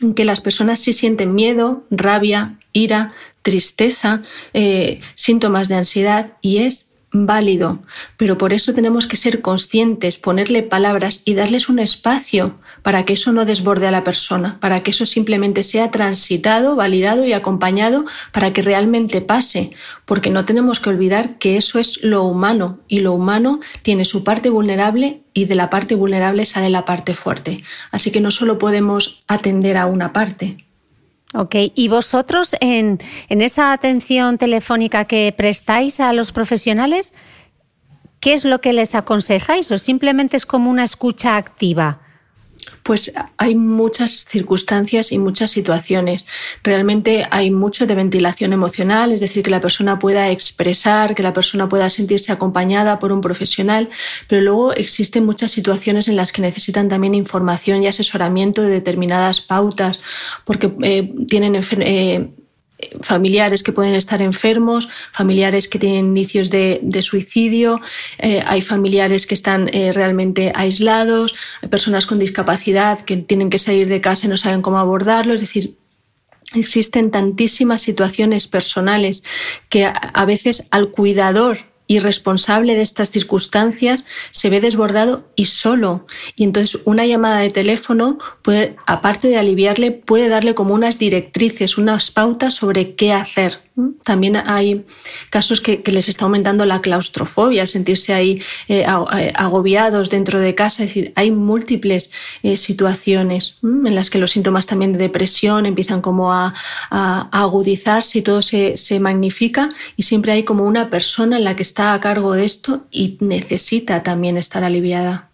en 0.00 0.14
que 0.14 0.24
las 0.24 0.40
personas 0.40 0.78
sí 0.78 0.92
sienten 0.92 1.34
miedo, 1.34 1.84
rabia, 1.90 2.60
ira, 2.72 3.12
tristeza, 3.42 4.22
eh, 4.54 5.00
síntomas 5.14 5.68
de 5.68 5.74
ansiedad 5.74 6.34
y 6.42 6.58
es 6.58 6.88
válido, 7.12 7.82
pero 8.16 8.38
por 8.38 8.52
eso 8.52 8.72
tenemos 8.72 9.06
que 9.06 9.18
ser 9.18 9.42
conscientes, 9.42 10.16
ponerle 10.16 10.62
palabras 10.62 11.22
y 11.24 11.34
darles 11.34 11.68
un 11.68 11.78
espacio 11.78 12.58
para 12.82 13.04
que 13.04 13.12
eso 13.12 13.32
no 13.32 13.44
desborde 13.44 13.86
a 13.86 13.90
la 13.90 14.02
persona, 14.02 14.58
para 14.60 14.82
que 14.82 14.92
eso 14.92 15.04
simplemente 15.04 15.62
sea 15.62 15.90
transitado, 15.90 16.74
validado 16.74 17.26
y 17.26 17.34
acompañado 17.34 18.06
para 18.32 18.52
que 18.52 18.62
realmente 18.62 19.20
pase, 19.20 19.72
porque 20.06 20.30
no 20.30 20.46
tenemos 20.46 20.80
que 20.80 20.88
olvidar 20.88 21.38
que 21.38 21.56
eso 21.56 21.78
es 21.78 22.02
lo 22.02 22.24
humano 22.24 22.80
y 22.88 23.00
lo 23.00 23.12
humano 23.12 23.60
tiene 23.82 24.06
su 24.06 24.24
parte 24.24 24.48
vulnerable 24.48 25.22
y 25.34 25.44
de 25.44 25.54
la 25.54 25.70
parte 25.70 25.94
vulnerable 25.94 26.46
sale 26.46 26.70
la 26.70 26.86
parte 26.86 27.12
fuerte. 27.12 27.62
Así 27.90 28.10
que 28.10 28.20
no 28.20 28.30
solo 28.30 28.58
podemos 28.58 29.18
atender 29.28 29.76
a 29.76 29.86
una 29.86 30.12
parte. 30.12 30.64
Ok, 31.34 31.54
y 31.74 31.88
vosotros 31.88 32.54
en, 32.60 32.98
esa 33.30 33.72
atención 33.72 34.36
telefónica 34.36 35.06
que 35.06 35.32
prestáis 35.34 35.98
a 35.98 36.12
los 36.12 36.30
profesionales, 36.30 37.14
¿qué 38.20 38.34
es 38.34 38.44
lo 38.44 38.60
que 38.60 38.74
les 38.74 38.94
aconsejáis 38.94 39.70
o 39.72 39.78
simplemente 39.78 40.36
es 40.36 40.44
como 40.44 40.70
una 40.70 40.84
escucha 40.84 41.38
activa? 41.38 42.01
Pues 42.82 43.12
hay 43.36 43.54
muchas 43.54 44.24
circunstancias 44.28 45.12
y 45.12 45.18
muchas 45.18 45.50
situaciones. 45.50 46.26
Realmente 46.62 47.26
hay 47.30 47.50
mucho 47.50 47.86
de 47.86 47.94
ventilación 47.94 48.52
emocional, 48.52 49.12
es 49.12 49.20
decir, 49.20 49.42
que 49.42 49.50
la 49.50 49.60
persona 49.60 49.98
pueda 49.98 50.30
expresar, 50.30 51.14
que 51.14 51.22
la 51.22 51.32
persona 51.32 51.68
pueda 51.68 51.90
sentirse 51.90 52.32
acompañada 52.32 52.98
por 52.98 53.12
un 53.12 53.20
profesional, 53.20 53.88
pero 54.28 54.42
luego 54.42 54.72
existen 54.74 55.24
muchas 55.24 55.52
situaciones 55.52 56.08
en 56.08 56.16
las 56.16 56.32
que 56.32 56.42
necesitan 56.42 56.88
también 56.88 57.14
información 57.14 57.82
y 57.82 57.86
asesoramiento 57.86 58.62
de 58.62 58.70
determinadas 58.70 59.40
pautas, 59.40 60.00
porque 60.44 60.72
eh, 60.82 61.12
tienen 61.28 61.60
eh, 61.80 62.30
familiares 63.00 63.62
que 63.62 63.72
pueden 63.72 63.94
estar 63.94 64.22
enfermos, 64.22 64.88
familiares 65.12 65.68
que 65.68 65.78
tienen 65.78 66.06
indicios 66.06 66.50
de, 66.50 66.80
suicidio, 67.02 67.80
eh, 68.18 68.42
hay 68.46 68.62
familiares 68.62 69.26
que 69.26 69.34
están 69.34 69.68
eh, 69.72 69.92
realmente 69.92 70.52
aislados, 70.54 71.34
hay 71.62 71.68
personas 71.68 72.06
con 72.06 72.18
discapacidad 72.18 73.00
que 73.00 73.16
tienen 73.16 73.50
que 73.50 73.58
salir 73.58 73.88
de 73.88 74.00
casa 74.00 74.26
y 74.26 74.30
no 74.30 74.36
saben 74.36 74.62
cómo 74.62 74.78
abordarlo. 74.78 75.34
Es 75.34 75.40
decir, 75.40 75.76
existen 76.54 77.10
tantísimas 77.10 77.82
situaciones 77.82 78.46
personales 78.46 79.22
que 79.68 79.84
a 79.86 80.24
veces 80.24 80.66
al 80.70 80.90
cuidador 80.90 81.71
y 81.86 81.98
responsable 81.98 82.74
de 82.74 82.82
estas 82.82 83.10
circunstancias 83.10 84.04
se 84.30 84.50
ve 84.50 84.60
desbordado 84.60 85.24
y 85.36 85.46
solo. 85.46 86.06
Y 86.36 86.44
entonces 86.44 86.80
una 86.84 87.06
llamada 87.06 87.38
de 87.38 87.50
teléfono 87.50 88.18
puede, 88.42 88.76
aparte 88.86 89.28
de 89.28 89.36
aliviarle, 89.36 89.90
puede 89.90 90.28
darle 90.28 90.54
como 90.54 90.74
unas 90.74 90.98
directrices, 90.98 91.78
unas 91.78 92.10
pautas 92.10 92.54
sobre 92.54 92.94
qué 92.94 93.12
hacer. 93.12 93.60
También 94.04 94.36
hay 94.36 94.84
casos 95.30 95.60
que, 95.60 95.82
les 95.86 96.08
está 96.08 96.24
aumentando 96.24 96.64
la 96.64 96.80
claustrofobia, 96.80 97.66
sentirse 97.66 98.14
ahí 98.14 98.42
eh, 98.68 98.84
eh, 98.86 99.32
agobiados 99.34 100.10
dentro 100.10 100.38
de 100.38 100.54
casa. 100.54 100.84
Es 100.84 100.90
decir, 100.90 101.12
hay 101.16 101.30
múltiples 101.30 102.10
eh, 102.42 102.56
situaciones 102.56 103.56
en 103.62 103.94
las 103.94 104.10
que 104.10 104.18
los 104.18 104.30
síntomas 104.32 104.66
también 104.66 104.92
de 104.92 104.98
depresión 104.98 105.66
empiezan 105.66 106.00
como 106.00 106.32
a, 106.32 106.54
agudizarse 106.90 108.18
y 108.18 108.22
todo 108.22 108.42
se, 108.42 108.76
se, 108.76 109.00
magnifica 109.00 109.70
y 109.96 110.04
siempre 110.04 110.32
hay 110.32 110.44
como 110.44 110.64
una 110.64 110.90
persona 110.90 111.38
en 111.38 111.44
la 111.44 111.56
que 111.56 111.62
está 111.62 111.92
a 111.92 112.00
cargo 112.00 112.34
de 112.34 112.44
esto 112.44 112.86
y 112.90 113.16
necesita 113.20 114.02
también 114.02 114.36
estar 114.36 114.64
aliviada. 114.64 115.30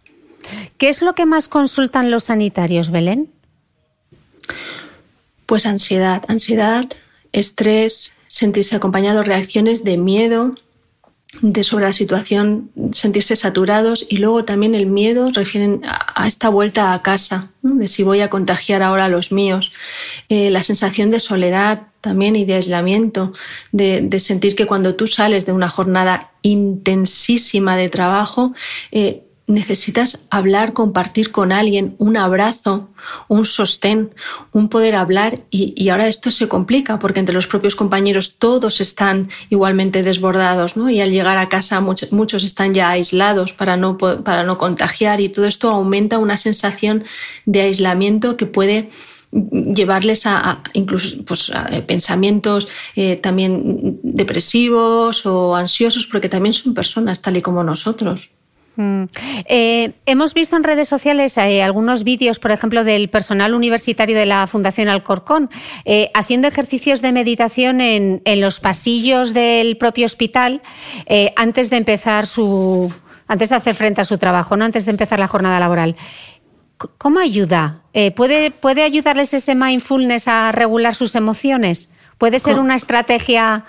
¿Qué 0.78 0.88
es 0.88 1.02
lo 1.02 1.14
que 1.14 1.26
más 1.26 1.49
consultan 1.49 2.11
los 2.11 2.25
sanitarios, 2.25 2.90
Belén? 2.90 3.31
Pues 5.47 5.67
ansiedad, 5.67 6.23
ansiedad, 6.28 6.85
estrés, 7.33 8.12
sentirse 8.29 8.77
acompañado, 8.77 9.23
reacciones 9.23 9.85
de 9.85 9.97
miedo, 9.97 10.55
de 11.43 11.63
sobre 11.63 11.85
la 11.85 11.93
situación, 11.93 12.71
sentirse 12.93 13.37
saturados 13.37 14.07
y 14.09 14.17
luego 14.17 14.45
también 14.45 14.75
el 14.75 14.87
miedo 14.87 15.31
refieren 15.33 15.83
a 15.85 16.27
esta 16.27 16.49
vuelta 16.49 16.95
a 16.95 17.03
casa, 17.03 17.51
de 17.63 17.87
si 17.87 18.03
voy 18.03 18.23
a 18.23 18.31
contagiar 18.31 18.83
ahora 18.83 19.05
a 19.07 19.09
los 19.09 19.31
míos, 19.31 19.73
eh, 20.29 20.51
la 20.51 20.63
sensación 20.63 21.11
de 21.11 21.21
soledad 21.21 21.89
también 22.01 22.37
y 22.37 22.45
de 22.45 22.55
aislamiento, 22.55 23.33
de, 23.73 24.21
sentir 24.21 24.57
que 24.57 24.67
cuando 24.67 24.95
tú 24.95 25.07
sales 25.07 25.45
de 25.45 25.53
una 25.53 25.69
jornada 25.69 26.33
intensísima 26.43 27.77
de 27.77 27.89
trabajo, 27.89 28.55
eh, 28.91 29.28
necesitas 29.49 30.21
hablar, 30.28 30.75
compartir 30.75 31.33
con 31.33 31.52
alguien, 31.52 31.97
un 31.99 32.19
abrazo, 32.19 32.90
un 33.28 33.47
sostén, 33.47 34.14
un 34.52 34.69
poder 34.69 34.95
hablar 34.95 35.40
y, 35.50 35.88
ahora 35.88 36.07
esto 36.07 36.31
se 36.31 36.49
complica 36.49 36.99
porque 36.99 37.21
entre 37.21 37.35
los 37.35 37.47
propios 37.47 37.75
compañeros 37.75 38.37
todos 38.37 38.83
están 38.83 39.31
igualmente 39.49 40.02
desbordados 40.02 40.76
¿no? 40.76 40.90
y 40.90 41.00
al 41.00 41.11
llegar 41.11 41.38
a 41.38 41.49
casa 41.49 41.81
muchos, 41.81 42.45
están 42.45 42.75
ya 42.75 42.90
aislados 42.90 43.55
para 43.55 43.78
no, 43.78 43.97
para 43.97 44.45
no 44.45 44.59
contagiar 44.59 45.21
y 45.23 45.31
todo 45.31 45.47
esto 45.47 45.71
aumenta 45.71 46.19
una 46.19 46.37
sensación 46.37 47.05
de 47.47 47.62
aislamiento 47.62 48.37
que 48.37 48.45
puede 48.45 48.90
llevarles 49.31 50.26
a, 50.26 50.62
incluso 50.75 51.25
pues, 51.25 51.50
eh, 51.71 51.83
pensamientos 51.83 52.69
eh, 52.97 53.17
también 53.17 53.99
depresivos 54.02 55.25
o 55.25 55.57
ansiosos 55.57 56.07
porque 56.07 56.28
también 56.28 56.52
son 56.52 56.75
personas 56.75 57.23
tal 57.23 57.38
y 57.38 57.43
como 57.43 57.64
nosotros. 57.64 58.31
Mm. 58.79 59.07
Eh, 59.47 59.95
hemos 60.07 60.35
visto 60.35 60.57
en 60.57 60.63
redes 60.63 60.89
sociales 60.89 61.37
eh, 61.37 61.65
algunos 61.65 62.05
vídeos, 62.05 62.39
por 62.39 62.53
ejemplo, 62.53 62.85
del 62.85 63.11
personal 63.11 63.55
universitario 63.55 64.17
de 64.17 64.25
la 64.25 64.47
Fundación 64.47 64.87
Alcorcón, 64.87 65.51
eh, 65.85 66.13
haciendo 66.15 66.47
ejercicios 66.47 67.03
de 67.03 67.11
meditación 67.11 67.81
en, 67.81 68.23
los 68.41 68.61
pasillos 68.61 69.35
del 69.35 69.77
propio 69.79 70.07
hospital 70.07 70.63
antes 71.35 71.71
de 71.71 71.77
empezar 71.77 72.27
su, 72.27 72.93
antes 73.27 73.49
de 73.49 73.57
hacer 73.57 73.75
frente 73.75 74.01
a 74.01 74.05
su 74.05 74.17
trabajo, 74.17 74.57
no 74.57 74.65
antes 74.65 74.85
de 74.85 74.93
empezar 74.93 75.19
la 75.19 75.27
jornada 75.27 75.59
laboral. 75.59 75.97
¿Cómo 76.99 77.19
ayuda? 77.19 77.83
¿puede, 78.15 78.53
¿Puede 78.53 78.85
ayudarles 78.85 79.35
ese 79.35 79.57
mindfulness 79.57 80.29
a 80.29 80.53
regular 80.53 80.95
sus 80.95 81.17
emociones? 81.17 81.91
¿Puede 82.17 82.39
ser 82.39 82.61
una 82.61 82.77
estrategia 82.77 83.65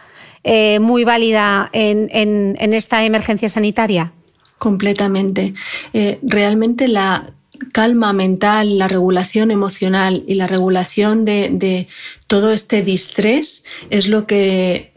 muy 0.80 1.04
válida 1.04 1.70
en 1.74 2.74
esta 2.74 3.04
emergencia 3.04 3.50
sanitaria? 3.50 4.14
Completamente. 4.60 5.54
Eh, 5.94 6.20
realmente 6.22 6.88
la 6.88 7.32
calma 7.72 8.14
mental, 8.14 8.78
la 8.78 8.88
regulación 8.88 9.52
emocional 9.52 10.24
y 10.28 10.36
la 10.36 10.48
regulación 10.48 11.26
de, 11.26 11.88
todo 12.28 12.52
este 12.52 12.84
distrés 12.84 13.64
es 13.90 14.08
lo 14.08 14.28
que 14.28 14.92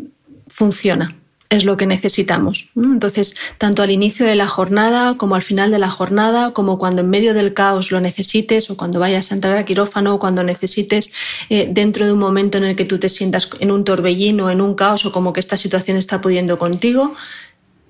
funciona 0.48 1.16
es 1.48 1.66
lo 1.66 1.76
que 1.76 1.86
necesitamos. 1.86 2.70
Entonces, 2.74 3.34
tanto 3.58 3.82
al 3.82 3.90
inicio 3.90 4.24
de 4.24 4.36
la 4.36 4.46
jornada 4.46 5.18
como 5.18 5.34
al 5.34 5.42
final 5.42 5.70
de 5.70 5.78
la 5.78 5.90
jornada, 5.90 6.54
como 6.54 6.78
cuando 6.78 7.02
en 7.02 7.10
medio 7.10 7.34
del 7.34 7.52
caos 7.52 7.92
lo 7.92 8.00
necesites 8.00 8.70
o 8.70 8.78
cuando 8.78 9.00
vayas 9.00 9.30
a 9.30 9.34
entrar 9.34 9.58
a 9.58 9.66
quirófano 9.66 10.14
o 10.14 10.18
cuando 10.18 10.42
necesites 10.44 11.12
eh, 11.50 11.68
dentro 11.70 12.06
de 12.06 12.12
un 12.14 12.20
momento 12.20 12.56
en 12.56 12.64
el 12.64 12.74
que 12.74 12.86
tú 12.86 12.98
te 12.98 13.10
sientas 13.10 13.50
en 13.60 13.70
un 13.70 13.84
torbellino, 13.84 14.50
en 14.50 14.62
un 14.62 14.74
caos 14.74 15.04
o 15.04 15.12
como 15.12 15.34
que 15.34 15.40
esta 15.40 15.58
situación 15.58 15.98
está 15.98 16.22
pudiendo 16.22 16.58
contigo, 16.58 17.14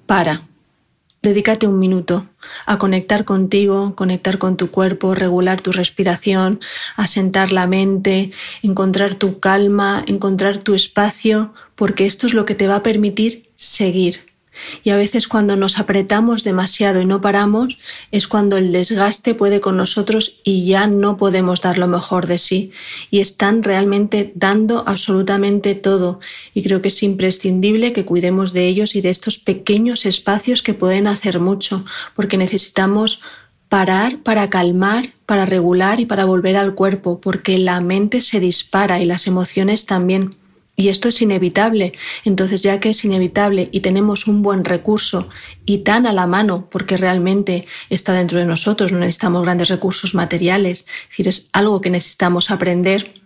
para, 0.06 0.42
Dedícate 1.22 1.68
un 1.68 1.78
minuto 1.78 2.26
a 2.66 2.78
conectar 2.78 3.24
contigo, 3.24 3.94
conectar 3.94 4.38
con 4.38 4.56
tu 4.56 4.72
cuerpo, 4.72 5.14
regular 5.14 5.60
tu 5.60 5.70
respiración, 5.70 6.58
asentar 6.96 7.52
la 7.52 7.68
mente, 7.68 8.32
encontrar 8.64 9.14
tu 9.14 9.38
calma, 9.38 10.02
encontrar 10.08 10.58
tu 10.58 10.74
espacio, 10.74 11.54
porque 11.76 12.06
esto 12.06 12.26
es 12.26 12.34
lo 12.34 12.44
que 12.44 12.56
te 12.56 12.66
va 12.66 12.76
a 12.76 12.82
permitir 12.82 13.48
seguir, 13.54 14.31
y 14.82 14.90
a 14.90 14.96
veces 14.96 15.28
cuando 15.28 15.56
nos 15.56 15.78
apretamos 15.78 16.44
demasiado 16.44 17.00
y 17.00 17.06
no 17.06 17.20
paramos 17.20 17.78
es 18.10 18.28
cuando 18.28 18.56
el 18.56 18.72
desgaste 18.72 19.34
puede 19.34 19.60
con 19.60 19.76
nosotros 19.76 20.40
y 20.44 20.66
ya 20.66 20.86
no 20.86 21.16
podemos 21.16 21.60
dar 21.60 21.78
lo 21.78 21.88
mejor 21.88 22.26
de 22.26 22.38
sí. 22.38 22.72
Y 23.10 23.20
están 23.20 23.62
realmente 23.62 24.32
dando 24.34 24.84
absolutamente 24.86 25.74
todo. 25.74 26.20
Y 26.54 26.62
creo 26.62 26.82
que 26.82 26.88
es 26.88 27.02
imprescindible 27.02 27.92
que 27.92 28.04
cuidemos 28.04 28.52
de 28.52 28.66
ellos 28.66 28.94
y 28.94 29.00
de 29.00 29.10
estos 29.10 29.38
pequeños 29.38 30.06
espacios 30.06 30.62
que 30.62 30.74
pueden 30.74 31.06
hacer 31.06 31.40
mucho, 31.40 31.84
porque 32.14 32.36
necesitamos 32.36 33.20
parar 33.68 34.18
para 34.18 34.50
calmar, 34.50 35.14
para 35.24 35.46
regular 35.46 35.98
y 35.98 36.04
para 36.04 36.26
volver 36.26 36.56
al 36.56 36.74
cuerpo, 36.74 37.20
porque 37.20 37.56
la 37.56 37.80
mente 37.80 38.20
se 38.20 38.38
dispara 38.38 39.00
y 39.00 39.06
las 39.06 39.26
emociones 39.26 39.86
también. 39.86 40.41
Y 40.74 40.88
esto 40.88 41.08
es 41.08 41.20
inevitable. 41.20 41.92
Entonces, 42.24 42.62
ya 42.62 42.80
que 42.80 42.90
es 42.90 43.04
inevitable 43.04 43.68
y 43.72 43.80
tenemos 43.80 44.26
un 44.26 44.42
buen 44.42 44.64
recurso 44.64 45.28
y 45.66 45.78
tan 45.78 46.06
a 46.06 46.12
la 46.12 46.26
mano, 46.26 46.68
porque 46.70 46.96
realmente 46.96 47.66
está 47.90 48.14
dentro 48.14 48.38
de 48.38 48.46
nosotros, 48.46 48.90
no 48.90 48.98
necesitamos 48.98 49.42
grandes 49.42 49.68
recursos 49.68 50.14
materiales, 50.14 50.86
es 51.02 51.08
decir, 51.10 51.28
es 51.28 51.48
algo 51.52 51.80
que 51.82 51.90
necesitamos 51.90 52.50
aprender, 52.50 53.20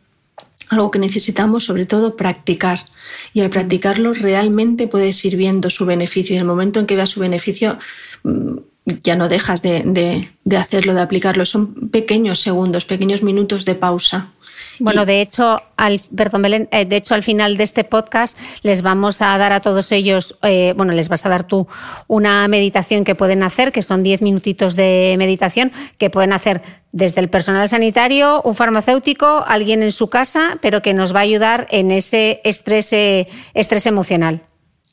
algo 0.69 0.91
que 0.91 0.99
necesitamos 0.99 1.65
sobre 1.65 1.87
todo 1.87 2.17
practicar. 2.17 2.87
Y 3.33 3.43
al 3.43 3.51
practicarlo 3.51 4.13
realmente 4.13 4.89
puedes 4.89 5.25
ir 5.25 5.37
viendo 5.37 5.71
su 5.71 5.87
beneficio. 5.87 6.35
Y 6.35 6.39
en 6.39 6.43
el 6.43 6.49
momento 6.49 6.81
en 6.81 6.87
que 6.87 6.97
veas 6.97 7.11
su 7.11 7.21
beneficio, 7.21 7.79
mm, 8.25 8.57
ya 9.05 9.15
no 9.15 9.29
dejas 9.29 9.63
de, 9.63 10.29
de 10.45 10.57
hacerlo, 10.57 10.95
de 10.95 11.01
aplicarlo. 11.01 11.47
Son 11.47 11.91
pequeños 11.91 12.41
segundos, 12.41 12.85
pequeños 12.85 13.23
minutos 13.23 13.65
de 13.65 13.77
pausa. 13.77 14.33
Bueno, 14.79 15.07
de 15.07 15.21
hecho, 15.21 15.63
al, 15.77 16.01
perdón, 16.15 16.43
Belén, 16.43 16.69
eh, 16.71 16.85
de 16.85 16.97
hecho, 16.97 17.15
al 17.15 17.23
final 17.23 17.57
de 17.57 17.65
este 17.65 17.85
podcast 17.85 18.39
les 18.63 18.83
vamos 18.83 19.23
a 19.23 19.37
dar 19.39 19.53
a 19.53 19.61
todos 19.61 19.93
ellos, 19.93 20.37
eh, 20.43 20.75
bueno, 20.77 20.93
les 20.93 21.09
vas 21.09 21.25
a 21.27 21.29
dar 21.29 21.45
tú 21.45 21.67
una 22.07 22.47
meditación 22.49 23.05
que 23.05 23.15
pueden 23.15 23.43
hacer, 23.43 23.73
que 23.73 23.83
son 23.83 24.03
10 24.03 24.23
minutitos 24.23 24.77
de 24.77 25.15
meditación, 25.19 25.73
que 25.99 26.11
pueden 26.11 26.33
hacer 26.33 26.63
desde 26.93 27.21
el 27.21 27.29
personal 27.29 27.69
sanitario, 27.69 28.41
un 28.43 28.55
farmacéutico, 28.55 29.45
alguien 29.47 29.83
en 29.83 29.93
su 29.93 30.09
casa, 30.09 30.59
pero 30.63 30.81
que 30.81 30.95
nos 30.95 31.15
va 31.15 31.19
a 31.21 31.23
ayudar 31.25 31.67
en 31.71 31.91
ese 31.91 32.41
estrés, 32.45 32.93
eh, 32.93 33.29
estrés 33.53 33.85
emocional. 33.87 34.41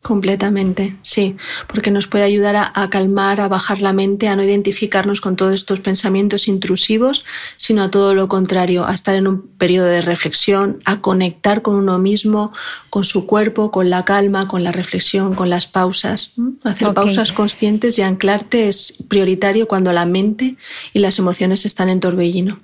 Completamente, 0.04 0.98
sí, 1.02 1.38
porque 1.66 1.90
nos 1.90 2.08
puede 2.08 2.26
ayudar 2.26 2.58
a, 2.58 2.90
calmar, 2.90 3.40
a 3.40 3.48
bajar 3.48 3.80
la 3.80 3.94
mente, 3.94 4.28
a 4.28 4.36
no 4.36 4.44
identificarnos 4.44 5.22
con 5.22 5.38
todos 5.38 5.56
estos 5.56 5.80
pensamientos 5.80 6.50
intrusivos, 6.50 7.24
sino 7.56 7.84
a 7.84 7.90
todo 7.90 8.14
lo 8.14 8.28
contrario, 8.28 8.86
a 8.86 8.94
estar 8.94 9.16
en 9.16 9.28
un 9.28 9.48
periodo 9.48 9.88
de 9.88 10.02
reflexión, 10.02 10.80
a 10.84 11.00
conectar 11.00 11.62
con 11.62 11.76
uno 11.76 12.00
mismo, 12.00 12.52
con 12.90 13.06
su 13.06 13.26
cuerpo, 13.26 13.72
con 13.72 13.90
la 13.90 14.04
calma, 14.04 14.50
con 14.50 14.66
la 14.66 14.74
reflexión, 14.74 15.36
con 15.36 15.50
las 15.50 15.68
pausas. 15.68 16.32
Hacer 16.66 16.94
pausas 16.94 17.32
conscientes 17.32 17.98
y 17.98 18.02
anclarte 18.02 18.68
es 18.68 18.96
prioritario 19.08 19.70
cuando 19.70 19.94
la 19.94 20.06
mente 20.06 20.58
y 20.92 21.00
las 21.00 21.18
emociones 21.18 21.66
están 21.66 21.88
en 21.88 22.02
torbellino. 22.02 22.60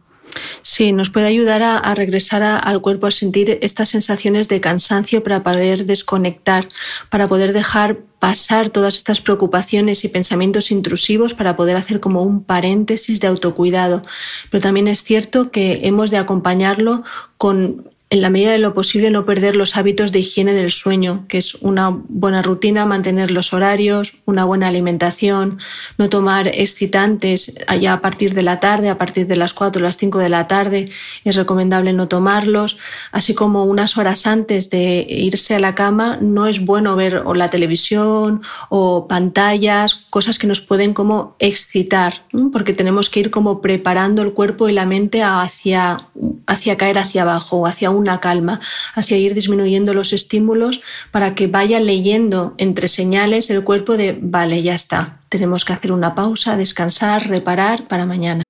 Sí, 0.62 0.92
nos 0.92 1.10
puede 1.10 1.26
ayudar 1.26 1.62
a, 1.62 1.94
regresar 1.94 2.42
al 2.42 2.80
cuerpo, 2.80 3.06
a 3.06 3.10
sentir 3.10 3.58
estas 3.62 3.88
sensaciones 3.88 4.48
de 4.48 4.60
cansancio 4.60 5.22
para 5.22 5.42
poder 5.42 5.86
desconectar, 5.86 6.68
para 7.10 7.28
poder 7.28 7.52
dejar 7.52 7.98
pasar 8.18 8.70
todas 8.70 8.96
estas 8.96 9.20
preocupaciones 9.20 10.04
y 10.04 10.08
pensamientos 10.08 10.70
intrusivos 10.70 11.34
para 11.34 11.56
poder 11.56 11.76
hacer 11.76 12.00
como 12.00 12.22
un 12.22 12.42
paréntesis 12.42 13.20
de 13.20 13.28
autocuidado. 13.28 14.02
Pero 14.50 14.62
también 14.62 14.88
es 14.88 15.02
cierto 15.02 15.50
que 15.50 15.80
hemos 15.84 16.10
de 16.10 16.18
acompañarlo 16.18 17.04
con 17.36 17.90
en 18.10 18.22
la 18.22 18.30
medida 18.30 18.52
de 18.52 18.58
lo 18.58 18.72
posible 18.72 19.10
no 19.10 19.26
perder 19.26 19.54
los 19.54 19.76
hábitos 19.76 20.12
de 20.12 20.20
higiene 20.20 20.54
del 20.54 20.70
sueño, 20.70 21.26
que 21.28 21.36
es 21.36 21.56
una 21.56 21.90
buena 21.90 22.40
rutina, 22.40 22.86
mantener 22.86 23.30
los 23.30 23.52
horarios, 23.52 24.16
una 24.24 24.44
buena 24.44 24.68
alimentación, 24.68 25.58
no 25.98 26.08
tomar 26.08 26.48
excitantes 26.48 27.52
allá 27.66 27.92
a 27.92 28.00
partir 28.00 28.32
de 28.32 28.42
la 28.42 28.60
tarde, 28.60 28.88
a 28.88 28.96
partir 28.96 29.26
de 29.26 29.36
las 29.36 29.52
4 29.52 29.80
o 29.80 29.82
las 29.82 29.98
5 29.98 30.18
de 30.18 30.28
la 30.30 30.46
tarde, 30.46 30.88
es 31.24 31.36
recomendable 31.36 31.92
no 31.92 32.08
tomarlos, 32.08 32.78
así 33.12 33.34
como 33.34 33.64
unas 33.64 33.98
horas 33.98 34.26
antes 34.26 34.70
de 34.70 35.06
irse 35.06 35.54
a 35.54 35.60
la 35.60 35.74
cama 35.74 36.18
no 36.20 36.46
es 36.46 36.64
bueno 36.64 36.96
ver 36.96 37.22
o 37.26 37.34
la 37.34 37.50
televisión 37.50 38.40
o 38.70 39.06
pantallas, 39.06 40.00
cosas 40.08 40.38
que 40.38 40.46
nos 40.46 40.62
pueden 40.62 40.94
como 40.94 41.36
excitar, 41.38 42.24
porque 42.52 42.72
tenemos 42.72 43.10
que 43.10 43.20
ir 43.20 43.30
como 43.30 43.60
preparando 43.60 44.22
el 44.22 44.32
cuerpo 44.32 44.66
y 44.70 44.72
la 44.72 44.86
mente 44.86 45.22
hacia, 45.22 46.08
hacia 46.46 46.78
caer 46.78 46.96
hacia 46.96 47.22
abajo 47.22 47.58
o 47.58 47.66
hacia 47.66 47.90
una 47.98 48.20
calma, 48.20 48.60
hacia 48.94 49.18
ir 49.18 49.34
disminuyendo 49.34 49.92
los 49.92 50.12
estímulos 50.12 50.80
para 51.10 51.34
que 51.34 51.46
vaya 51.46 51.80
leyendo 51.80 52.54
entre 52.58 52.88
señales 52.88 53.50
el 53.50 53.64
cuerpo 53.64 53.96
de, 53.96 54.18
vale, 54.20 54.62
ya 54.62 54.74
está, 54.74 55.20
tenemos 55.28 55.64
que 55.64 55.72
hacer 55.72 55.92
una 55.92 56.14
pausa, 56.14 56.56
descansar, 56.56 57.28
reparar 57.28 57.88
para 57.88 58.06
mañana. 58.06 58.42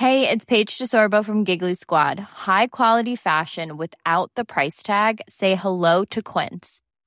Hey, 0.00 0.28
it's 0.30 0.44
Paige 0.44 0.78
DeSorbo 0.78 1.24
from 1.24 1.44
Giggly 1.44 1.74
Squad. 1.74 2.20
High 2.46 2.68
quality 2.68 3.16
fashion 3.16 3.76
without 3.76 4.30
the 4.36 4.44
price 4.44 4.80
tag. 4.80 5.20
Say 5.28 5.56
hello 5.56 6.04
to 6.04 6.22
Quince. 6.22 6.82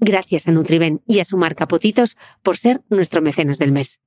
Gracias 0.00 0.48
a 0.48 0.52
Nutriben 0.52 1.00
y 1.06 1.20
a 1.20 1.24
su 1.24 1.36
marca 1.36 1.68
Potitos 1.68 2.16
por 2.42 2.56
ser 2.56 2.82
nuestro 2.88 3.22
mecenas 3.22 3.58
del 3.58 3.72
mes. 3.72 4.00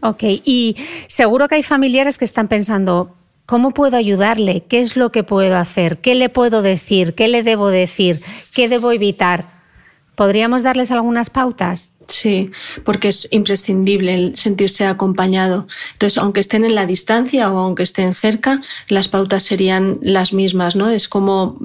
Ok, 0.00 0.22
y 0.44 0.76
seguro 1.08 1.48
que 1.48 1.56
hay 1.56 1.62
familiares 1.62 2.18
que 2.18 2.24
están 2.24 2.46
pensando, 2.46 3.16
¿cómo 3.46 3.72
puedo 3.72 3.96
ayudarle? 3.96 4.62
¿Qué 4.68 4.80
es 4.80 4.96
lo 4.96 5.10
que 5.10 5.24
puedo 5.24 5.56
hacer? 5.56 5.98
¿Qué 5.98 6.14
le 6.14 6.28
puedo 6.28 6.62
decir? 6.62 7.14
¿Qué 7.14 7.26
le 7.26 7.42
debo 7.42 7.68
decir? 7.68 8.22
¿Qué 8.54 8.68
debo 8.68 8.92
evitar? 8.92 9.57
¿Podríamos 10.18 10.64
darles 10.64 10.90
algunas 10.90 11.30
pautas? 11.30 11.92
Sí, 12.08 12.50
porque 12.82 13.06
es 13.06 13.28
imprescindible 13.30 14.14
el 14.14 14.34
sentirse 14.34 14.84
acompañado. 14.84 15.68
Entonces, 15.92 16.18
aunque 16.18 16.40
estén 16.40 16.64
en 16.64 16.74
la 16.74 16.86
distancia 16.86 17.52
o 17.52 17.58
aunque 17.58 17.84
estén 17.84 18.14
cerca, 18.14 18.60
las 18.88 19.06
pautas 19.06 19.44
serían 19.44 20.00
las 20.02 20.32
mismas, 20.32 20.74
¿no? 20.74 20.90
Es 20.90 21.08
como 21.08 21.60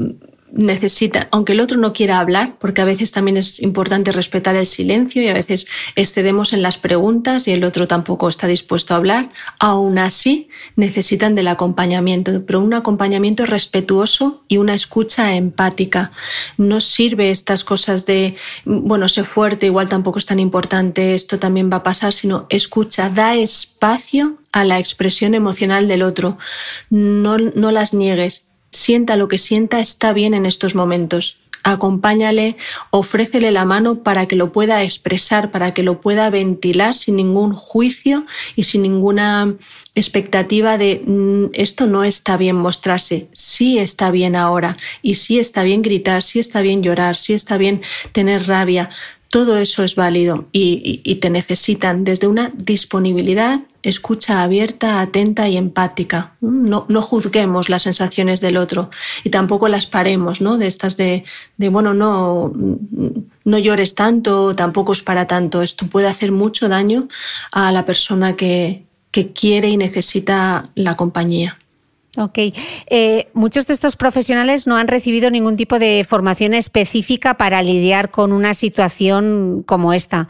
necesita, 0.54 1.28
aunque 1.32 1.54
el 1.54 1.60
otro 1.60 1.80
no 1.80 1.94
quiera 1.94 2.20
hablar, 2.20 2.56
porque 2.60 2.82
a 2.82 2.86
veces 2.86 3.12
también 3.12 3.38
es 3.38 3.60
importante 3.60 4.12
respetar 4.12 4.56
el 4.56 4.68
silencio 4.68 5.22
y 5.22 5.28
a 5.28 5.34
veces 5.34 5.66
excedemos 5.96 6.54
en 6.54 6.62
las 6.62 6.78
preguntas 6.78 7.48
y 7.48 7.52
el 7.52 7.64
otro 7.64 7.88
tampoco 7.88 8.30
está 8.30 8.46
dispuesto 8.46 8.94
a 8.94 8.98
hablar, 8.98 9.30
aún 9.60 9.98
así 9.98 10.50
necesitan 10.76 11.34
del 11.34 11.48
acompañamiento, 11.48 12.46
pero 12.46 12.60
un 12.60 12.76
acompañamiento 12.76 13.46
respetuoso 13.46 14.44
y 14.48 14.58
una 14.58 14.76
escucha 14.76 15.36
empática. 15.36 16.12
No 16.58 16.82
sirve 16.82 17.32
estas 17.32 17.64
cosas 17.64 18.06
de, 18.06 18.36
bueno, 18.64 19.10
sé 19.10 19.24
fuerte, 19.24 19.66
igual 19.66 19.90
tampoco 19.90 20.20
es 20.20 20.28
tan 20.28 20.40
importante, 20.40 21.16
esto 21.16 21.40
también 21.40 21.72
va 21.72 21.78
a 21.78 21.84
pasar, 21.84 22.14
sino 22.14 22.46
escucha, 22.50 23.10
da 23.10 23.36
espacio 23.36 24.38
a 24.52 24.64
la 24.66 24.78
expresión 24.78 25.34
emocional 25.34 25.88
del 25.88 26.04
otro. 26.04 26.38
No, 26.92 27.40
no 27.40 27.72
las 27.72 27.96
niegues 27.96 28.46
sienta 28.74 29.16
lo 29.16 29.28
que 29.28 29.38
sienta, 29.38 29.80
está 29.80 30.12
bien 30.12 30.34
en 30.34 30.46
estos 30.46 30.76
momentos. 30.76 31.40
Acompáñale, 31.66 32.58
ofrécele 32.90 33.50
la 33.52 33.64
mano 33.64 34.04
para 34.04 34.26
que 34.26 34.36
lo 34.36 34.52
pueda 34.52 34.84
expresar, 34.84 35.50
para 35.50 35.74
que 35.74 35.82
lo 35.82 36.02
pueda 36.02 36.30
ventilar 36.30 36.94
sin 36.94 37.16
ningún 37.16 37.54
juicio 37.54 38.26
y 38.58 38.64
sin 38.64 38.82
ninguna 38.82 39.56
expectativa 39.96 40.78
de 40.78 41.02
mm, 41.06 41.52
esto 41.54 41.88
no 41.88 42.04
está 42.04 42.36
bien 42.36 42.58
mostrarse, 42.58 43.30
sí 43.32 43.78
está 43.80 44.12
bien 44.12 44.36
ahora 44.36 44.76
y 45.02 45.16
sí 45.16 45.40
está 45.40 45.64
bien 45.64 45.82
gritar, 45.82 46.22
sí 46.22 46.40
está 46.40 46.62
bien 46.62 46.84
llorar, 46.84 47.16
sí 47.16 47.34
está 47.34 47.58
bien 47.58 47.82
tener 48.12 48.46
rabia, 48.48 48.90
todo 49.30 49.58
eso 49.58 49.84
es 49.84 49.96
válido 49.96 50.46
y, 50.52 51.16
te 51.22 51.32
necesitan 51.32 52.04
desde 52.04 52.28
una 52.28 52.52
disponibilidad, 52.56 53.62
escucha 53.84 54.42
abierta, 54.42 55.02
atenta 55.02 55.48
y 55.48 55.58
empática. 55.58 56.34
No, 56.42 56.86
no, 56.88 57.02
juzguemos 57.02 57.70
las 57.70 57.84
sensaciones 57.84 58.42
del 58.42 58.58
otro 58.58 58.90
y 59.24 59.30
tampoco 59.30 59.68
las 59.68 59.86
paremos, 59.86 60.42
¿no? 60.42 60.58
De 60.58 60.68
estas 60.68 60.98
de, 60.98 61.24
de, 61.58 61.70
bueno, 61.70 61.94
no, 61.94 62.52
no 63.44 63.58
llores 63.60 63.94
tanto, 63.94 64.56
tampoco 64.56 64.94
es 64.94 65.04
para 65.04 65.28
tanto. 65.28 65.62
Esto 65.62 65.88
puede 65.88 66.08
hacer 66.08 66.32
mucho 66.32 66.70
daño 66.70 67.08
a 67.52 67.72
la 67.72 67.86
persona 67.86 68.36
que, 68.36 68.86
que 69.12 69.34
quiere 69.34 69.70
y 69.70 69.78
necesita 69.78 70.66
la 70.76 70.96
compañía. 70.96 71.60
Ok. 72.16 72.38
Eh, 72.92 73.30
muchos 73.34 73.66
de 73.66 73.74
estos 73.74 73.96
profesionales 73.96 74.68
no 74.68 74.78
han 74.78 74.88
recibido 74.88 75.32
ningún 75.32 75.58
tipo 75.58 75.80
de 75.80 76.06
formación 76.08 76.54
específica 76.54 77.38
para 77.38 77.64
lidiar 77.64 78.12
con 78.12 78.32
una 78.34 78.54
situación 78.54 79.64
como 79.66 79.94
esta. 79.94 80.28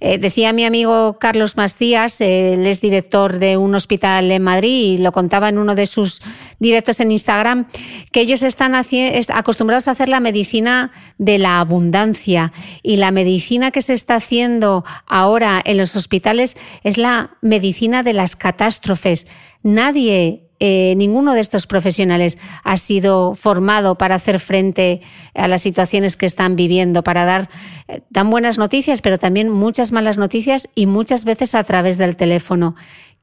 Eh, 0.00 0.16
decía 0.16 0.54
mi 0.54 0.64
amigo 0.64 1.18
Carlos 1.18 1.58
Macías, 1.58 2.22
él 2.22 2.64
es 2.64 2.80
director 2.80 3.38
de 3.38 3.58
un 3.58 3.74
hospital 3.74 4.30
en 4.30 4.42
Madrid 4.44 4.94
y 4.94 4.98
lo 4.98 5.12
contaba 5.12 5.50
en 5.50 5.58
uno 5.58 5.74
de 5.74 5.86
sus 5.86 6.22
directos 6.58 7.00
en 7.00 7.10
Instagram, 7.10 7.68
que 8.12 8.22
ellos 8.22 8.42
están 8.42 8.74
acostumbrados 8.74 9.88
a 9.88 9.90
hacer 9.90 10.08
la 10.08 10.20
medicina 10.20 10.90
de 11.18 11.36
la 11.36 11.60
abundancia 11.60 12.50
y 12.82 12.96
la 12.96 13.10
medicina 13.10 13.72
que 13.72 13.82
se 13.82 13.92
está 13.92 14.14
haciendo 14.14 14.86
ahora 15.06 15.60
en 15.66 15.76
los 15.76 15.96
hospitales 15.96 16.56
es 16.82 16.96
la 16.96 17.36
medicina 17.42 18.02
de 18.02 18.14
las 18.14 18.36
catástrofes. 18.36 19.26
Nadie 19.62 20.45
eh, 20.58 20.94
ninguno 20.96 21.34
de 21.34 21.40
estos 21.40 21.66
profesionales 21.66 22.38
ha 22.64 22.76
sido 22.76 23.34
formado 23.34 23.96
para 23.96 24.14
hacer 24.14 24.40
frente 24.40 25.02
a 25.34 25.48
las 25.48 25.62
situaciones 25.62 26.16
que 26.16 26.26
están 26.26 26.56
viviendo, 26.56 27.02
para 27.02 27.24
dar 27.24 27.50
eh, 27.88 28.00
tan 28.12 28.30
buenas 28.30 28.58
noticias, 28.58 29.02
pero 29.02 29.18
también 29.18 29.50
muchas 29.50 29.92
malas 29.92 30.16
noticias 30.18 30.68
y 30.74 30.86
muchas 30.86 31.24
veces 31.24 31.54
a 31.54 31.64
través 31.64 31.98
del 31.98 32.16
teléfono. 32.16 32.74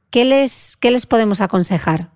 ¿Qué 0.10 0.26
les, 0.26 0.78
qué 0.78 0.91
les 0.91 1.06
podemos 1.06 1.41
aconsejar? 1.41 2.10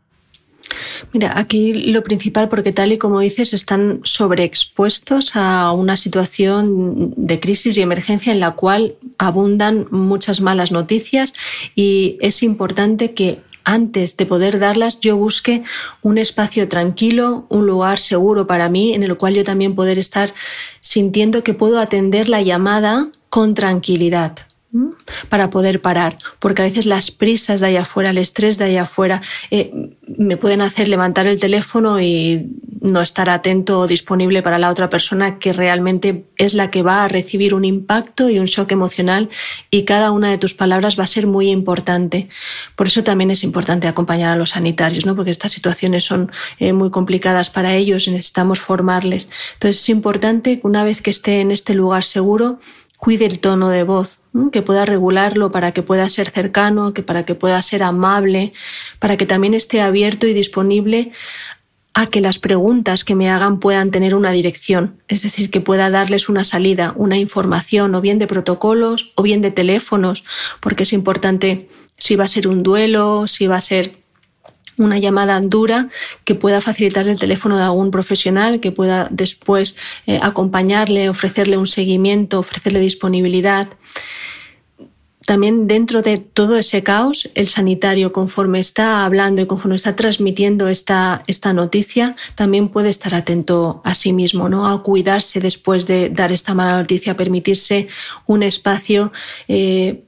Mira, 1.13 1.37
aquí 1.37 1.73
lo 1.73 2.03
principal, 2.03 2.49
porque 2.49 2.73
tal 2.73 2.91
y 2.91 2.97
como 2.97 3.19
dices, 3.19 3.53
están 3.53 4.01
sobreexpuestos 4.03 5.35
a 5.35 5.71
una 5.71 5.95
situación 5.95 7.13
de 7.15 7.39
crisis 7.39 7.77
y 7.77 7.81
emergencia 7.81 8.33
en 8.33 8.39
la 8.39 8.51
cual 8.51 8.95
abundan 9.17 9.87
muchas 9.91 10.41
malas 10.41 10.71
noticias 10.71 11.33
y 11.75 12.17
es 12.21 12.43
importante 12.43 13.13
que 13.13 13.39
antes 13.67 14.15
de 14.15 14.25
poder 14.25 14.59
darlas, 14.59 15.01
yo 15.01 15.17
busque 15.17 15.63
un 16.01 16.17
espacio 16.17 16.69
tranquilo, 16.69 17.45
un 17.49 17.67
lugar 17.67 17.99
seguro 17.99 18.47
para 18.47 18.69
mí, 18.69 18.93
en 18.93 19.03
el 19.03 19.17
cual 19.17 19.35
yo 19.35 19.43
también 19.43 19.75
poder 19.75 19.99
estar 19.99 20.33
sintiendo 20.79 21.43
que 21.43 21.53
puedo 21.53 21.77
atender 21.79 22.29
la 22.29 22.41
llamada 22.41 23.11
con 23.29 23.55
tranquilidad 23.55 24.46
para 25.29 25.49
poder 25.49 25.81
parar, 25.81 26.17
porque 26.39 26.61
a 26.61 26.65
veces 26.65 26.85
las 26.85 27.11
prisas 27.11 27.61
de 27.61 27.67
allá 27.67 27.81
afuera, 27.81 28.09
el 28.09 28.17
estrés 28.17 28.57
de 28.57 28.65
allá 28.65 28.83
afuera, 28.83 29.21
eh, 29.51 29.71
me 30.17 30.37
pueden 30.37 30.61
hacer 30.61 30.89
levantar 30.89 31.27
el 31.27 31.39
teléfono 31.39 31.99
y 32.01 32.45
no 32.81 33.01
estar 33.01 33.29
atento 33.29 33.79
o 33.79 33.87
disponible 33.87 34.41
para 34.41 34.59
la 34.59 34.69
otra 34.69 34.89
persona 34.89 35.39
que 35.39 35.53
realmente 35.53 36.25
es 36.37 36.53
la 36.53 36.69
que 36.69 36.83
va 36.83 37.03
a 37.03 37.07
recibir 37.07 37.53
un 37.53 37.65
impacto 37.65 38.29
y 38.29 38.39
un 38.39 38.45
shock 38.45 38.71
emocional 38.71 39.29
y 39.71 39.83
cada 39.83 40.11
una 40.11 40.29
de 40.29 40.37
tus 40.37 40.53
palabras 40.53 40.97
va 40.97 41.03
a 41.03 41.07
ser 41.07 41.27
muy 41.27 41.49
importante. 41.49 42.29
Por 42.75 42.87
eso 42.87 43.03
también 43.03 43.31
es 43.31 43.43
importante 43.43 43.87
acompañar 43.87 44.31
a 44.31 44.37
los 44.37 44.51
sanitarios, 44.51 45.05
¿no? 45.05 45.15
porque 45.15 45.31
estas 45.31 45.51
situaciones 45.51 46.03
son 46.03 46.31
eh, 46.59 46.73
muy 46.73 46.89
complicadas 46.89 47.49
para 47.49 47.75
ellos 47.75 48.07
y 48.07 48.11
necesitamos 48.11 48.59
formarles. 48.59 49.27
Entonces 49.53 49.81
es 49.81 49.89
importante 49.89 50.59
que 50.59 50.67
una 50.67 50.83
vez 50.83 51.01
que 51.01 51.09
esté 51.09 51.41
en 51.41 51.51
este 51.51 51.73
lugar 51.73 52.03
seguro, 52.03 52.59
cuide 52.97 53.25
el 53.25 53.39
tono 53.39 53.69
de 53.69 53.83
voz, 53.83 54.19
que 54.51 54.61
pueda 54.61 54.85
regularlo 54.85 55.51
para 55.51 55.71
que 55.71 55.83
pueda 55.83 56.07
ser 56.09 56.29
cercano, 56.29 56.93
que 56.93 57.03
para 57.03 57.25
que 57.25 57.35
pueda 57.35 57.61
ser 57.61 57.83
amable, 57.83 58.53
para 58.99 59.17
que 59.17 59.25
también 59.25 59.53
esté 59.53 59.81
abierto 59.81 60.27
y 60.27 60.33
disponible 60.33 61.11
a 61.93 62.05
que 62.05 62.21
las 62.21 62.37
preguntas 62.37 63.03
que 63.03 63.15
me 63.15 63.29
hagan 63.29 63.59
puedan 63.59 63.89
tener 63.89 64.13
una 64.13 64.31
dirección, 64.31 65.01
es 65.07 65.23
decir, 65.23 65.49
que 65.49 65.61
pueda 65.61 65.89
darles 65.89 66.29
una 66.29 66.43
salida, 66.43 66.93
una 66.95 67.17
información, 67.17 67.95
o 67.95 68.01
bien 68.01 68.19
de 68.19 68.27
protocolos, 68.27 69.13
o 69.15 69.23
bien 69.23 69.41
de 69.41 69.49
teléfonos, 69.49 70.23
porque 70.59 70.83
es 70.83 70.93
importante 70.93 71.69
si 71.97 72.15
va 72.15 72.25
a 72.25 72.27
ser 72.27 72.47
un 72.47 72.61
duelo, 72.61 73.25
si 73.25 73.47
va 73.47 73.55
a 73.55 73.61
ser 73.61 73.97
una 74.77 74.99
llamada 74.99 75.39
dura 75.41 75.89
que 76.23 76.35
pueda 76.35 76.61
facilitarle 76.61 77.11
el 77.11 77.19
teléfono 77.19 77.57
de 77.57 77.63
algún 77.63 77.91
profesional, 77.91 78.59
que 78.59 78.71
pueda 78.71 79.07
después 79.11 79.75
eh, 80.05 80.19
acompañarle, 80.21 81.09
ofrecerle 81.09 81.57
un 81.57 81.67
seguimiento, 81.67 82.39
ofrecerle 82.39 82.79
disponibilidad. 82.79 83.67
también 85.25 85.67
dentro 85.67 86.01
de 86.01 86.17
todo 86.19 86.55
ese 86.55 86.83
caos, 86.83 87.29
el 87.35 87.47
sanitario, 87.47 88.13
conforme 88.13 88.61
está 88.61 89.03
hablando 89.03 89.41
y 89.41 89.45
conforme 89.45 89.75
está 89.75 89.93
transmitiendo 89.93 90.69
esta, 90.69 91.21
esta 91.27 91.51
noticia, 91.51 92.15
también 92.35 92.69
puede 92.69 92.87
estar 92.87 93.13
atento 93.13 93.81
a 93.83 93.93
sí 93.93 94.13
mismo, 94.13 94.47
¿no? 94.47 94.69
A 94.69 94.81
cuidarse 94.83 95.41
después 95.41 95.85
de 95.85 96.09
dar 96.09 96.31
esta 96.31 96.53
mala 96.53 96.77
noticia, 96.77 97.17
permitirse 97.17 97.89
un 98.25 98.41
espacio 98.41 99.11
eh, 99.49 100.06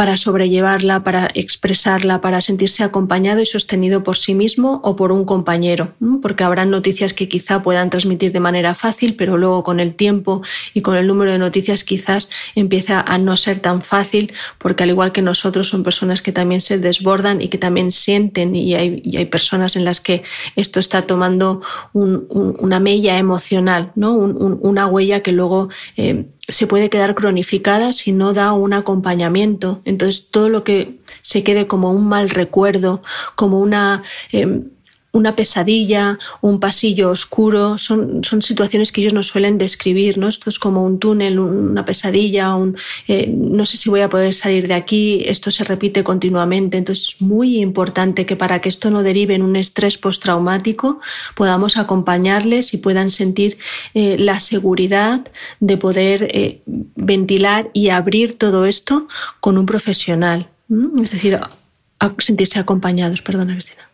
para 0.00 0.16
sobrellevarla, 0.16 1.04
para 1.04 1.28
expresarla, 1.34 2.22
para 2.22 2.40
sentirse 2.40 2.82
acompañado 2.82 3.42
y 3.42 3.44
sostenido 3.44 4.02
por 4.02 4.16
sí 4.16 4.32
mismo 4.32 4.80
o 4.82 4.96
por 4.96 5.12
un 5.12 5.26
compañero, 5.26 5.92
porque 6.22 6.42
habrán 6.42 6.70
noticias 6.70 7.12
que 7.12 7.28
quizá 7.28 7.60
puedan 7.60 7.90
transmitir 7.90 8.32
de 8.32 8.40
manera 8.40 8.74
fácil, 8.74 9.14
pero 9.14 9.36
luego 9.36 9.62
con 9.62 9.78
el 9.78 9.94
tiempo 9.94 10.40
y 10.72 10.80
con 10.80 10.96
el 10.96 11.06
número 11.06 11.32
de 11.32 11.38
noticias 11.38 11.84
quizás 11.84 12.30
empieza 12.54 12.98
a 12.98 13.18
no 13.18 13.36
ser 13.36 13.60
tan 13.60 13.82
fácil, 13.82 14.32
porque 14.56 14.84
al 14.84 14.88
igual 14.88 15.12
que 15.12 15.20
nosotros 15.20 15.68
son 15.68 15.82
personas 15.82 16.22
que 16.22 16.32
también 16.32 16.62
se 16.62 16.78
desbordan 16.78 17.42
y 17.42 17.48
que 17.48 17.58
también 17.58 17.90
sienten 17.90 18.56
y 18.56 18.74
hay, 18.74 19.26
personas 19.26 19.76
en 19.76 19.84
las 19.84 20.00
que 20.00 20.22
esto 20.56 20.80
está 20.80 21.06
tomando 21.06 21.60
una 21.92 22.80
mella 22.80 23.18
emocional, 23.18 23.92
¿no? 23.96 24.14
una 24.14 24.86
huella 24.86 25.20
que 25.20 25.32
luego 25.32 25.68
eh, 25.98 26.24
se 26.50 26.66
puede 26.66 26.90
quedar 26.90 27.14
cronificada 27.14 27.92
si 27.92 28.12
no 28.12 28.32
da 28.32 28.52
un 28.52 28.72
acompañamiento. 28.72 29.80
Entonces, 29.84 30.28
todo 30.30 30.48
lo 30.48 30.64
que 30.64 31.00
se 31.20 31.42
quede 31.42 31.66
como 31.66 31.90
un 31.90 32.08
mal 32.08 32.30
recuerdo, 32.30 33.02
como 33.34 33.60
una 33.60 34.02
em, 34.32 34.70
una 35.12 35.34
pesadilla, 35.34 36.18
un 36.40 36.60
pasillo 36.60 37.10
oscuro, 37.10 37.78
son, 37.78 38.22
son 38.22 38.42
situaciones 38.42 38.92
que 38.92 39.00
ellos 39.00 39.12
nos 39.12 39.26
suelen 39.26 39.58
describir, 39.58 40.18
¿no? 40.18 40.28
Esto 40.28 40.50
es 40.50 40.58
como 40.58 40.84
un 40.84 40.98
túnel, 40.98 41.38
una 41.38 41.84
pesadilla, 41.84 42.54
un, 42.54 42.76
eh, 43.08 43.26
no 43.28 43.66
sé 43.66 43.76
si 43.76 43.90
voy 43.90 44.02
a 44.02 44.10
poder 44.10 44.34
salir 44.34 44.68
de 44.68 44.74
aquí, 44.74 45.22
esto 45.26 45.50
se 45.50 45.64
repite 45.64 46.04
continuamente. 46.04 46.78
Entonces 46.78 47.08
es 47.08 47.20
muy 47.20 47.58
importante 47.58 48.24
que 48.24 48.36
para 48.36 48.60
que 48.60 48.68
esto 48.68 48.90
no 48.90 49.02
derive 49.02 49.34
en 49.34 49.42
un 49.42 49.56
estrés 49.56 49.98
postraumático 49.98 51.00
podamos 51.34 51.76
acompañarles 51.76 52.74
y 52.74 52.76
puedan 52.76 53.10
sentir 53.10 53.58
eh, 53.94 54.16
la 54.18 54.40
seguridad 54.40 55.26
de 55.58 55.76
poder 55.76 56.28
eh, 56.30 56.62
ventilar 56.66 57.70
y 57.72 57.88
abrir 57.88 58.38
todo 58.38 58.64
esto 58.64 59.08
con 59.40 59.58
un 59.58 59.66
profesional. 59.66 60.48
Es 61.02 61.10
decir, 61.10 61.38
sentirse 62.18 62.58
acompañados. 62.58 63.22
Perdona, 63.22 63.54
Cristina. 63.54 63.89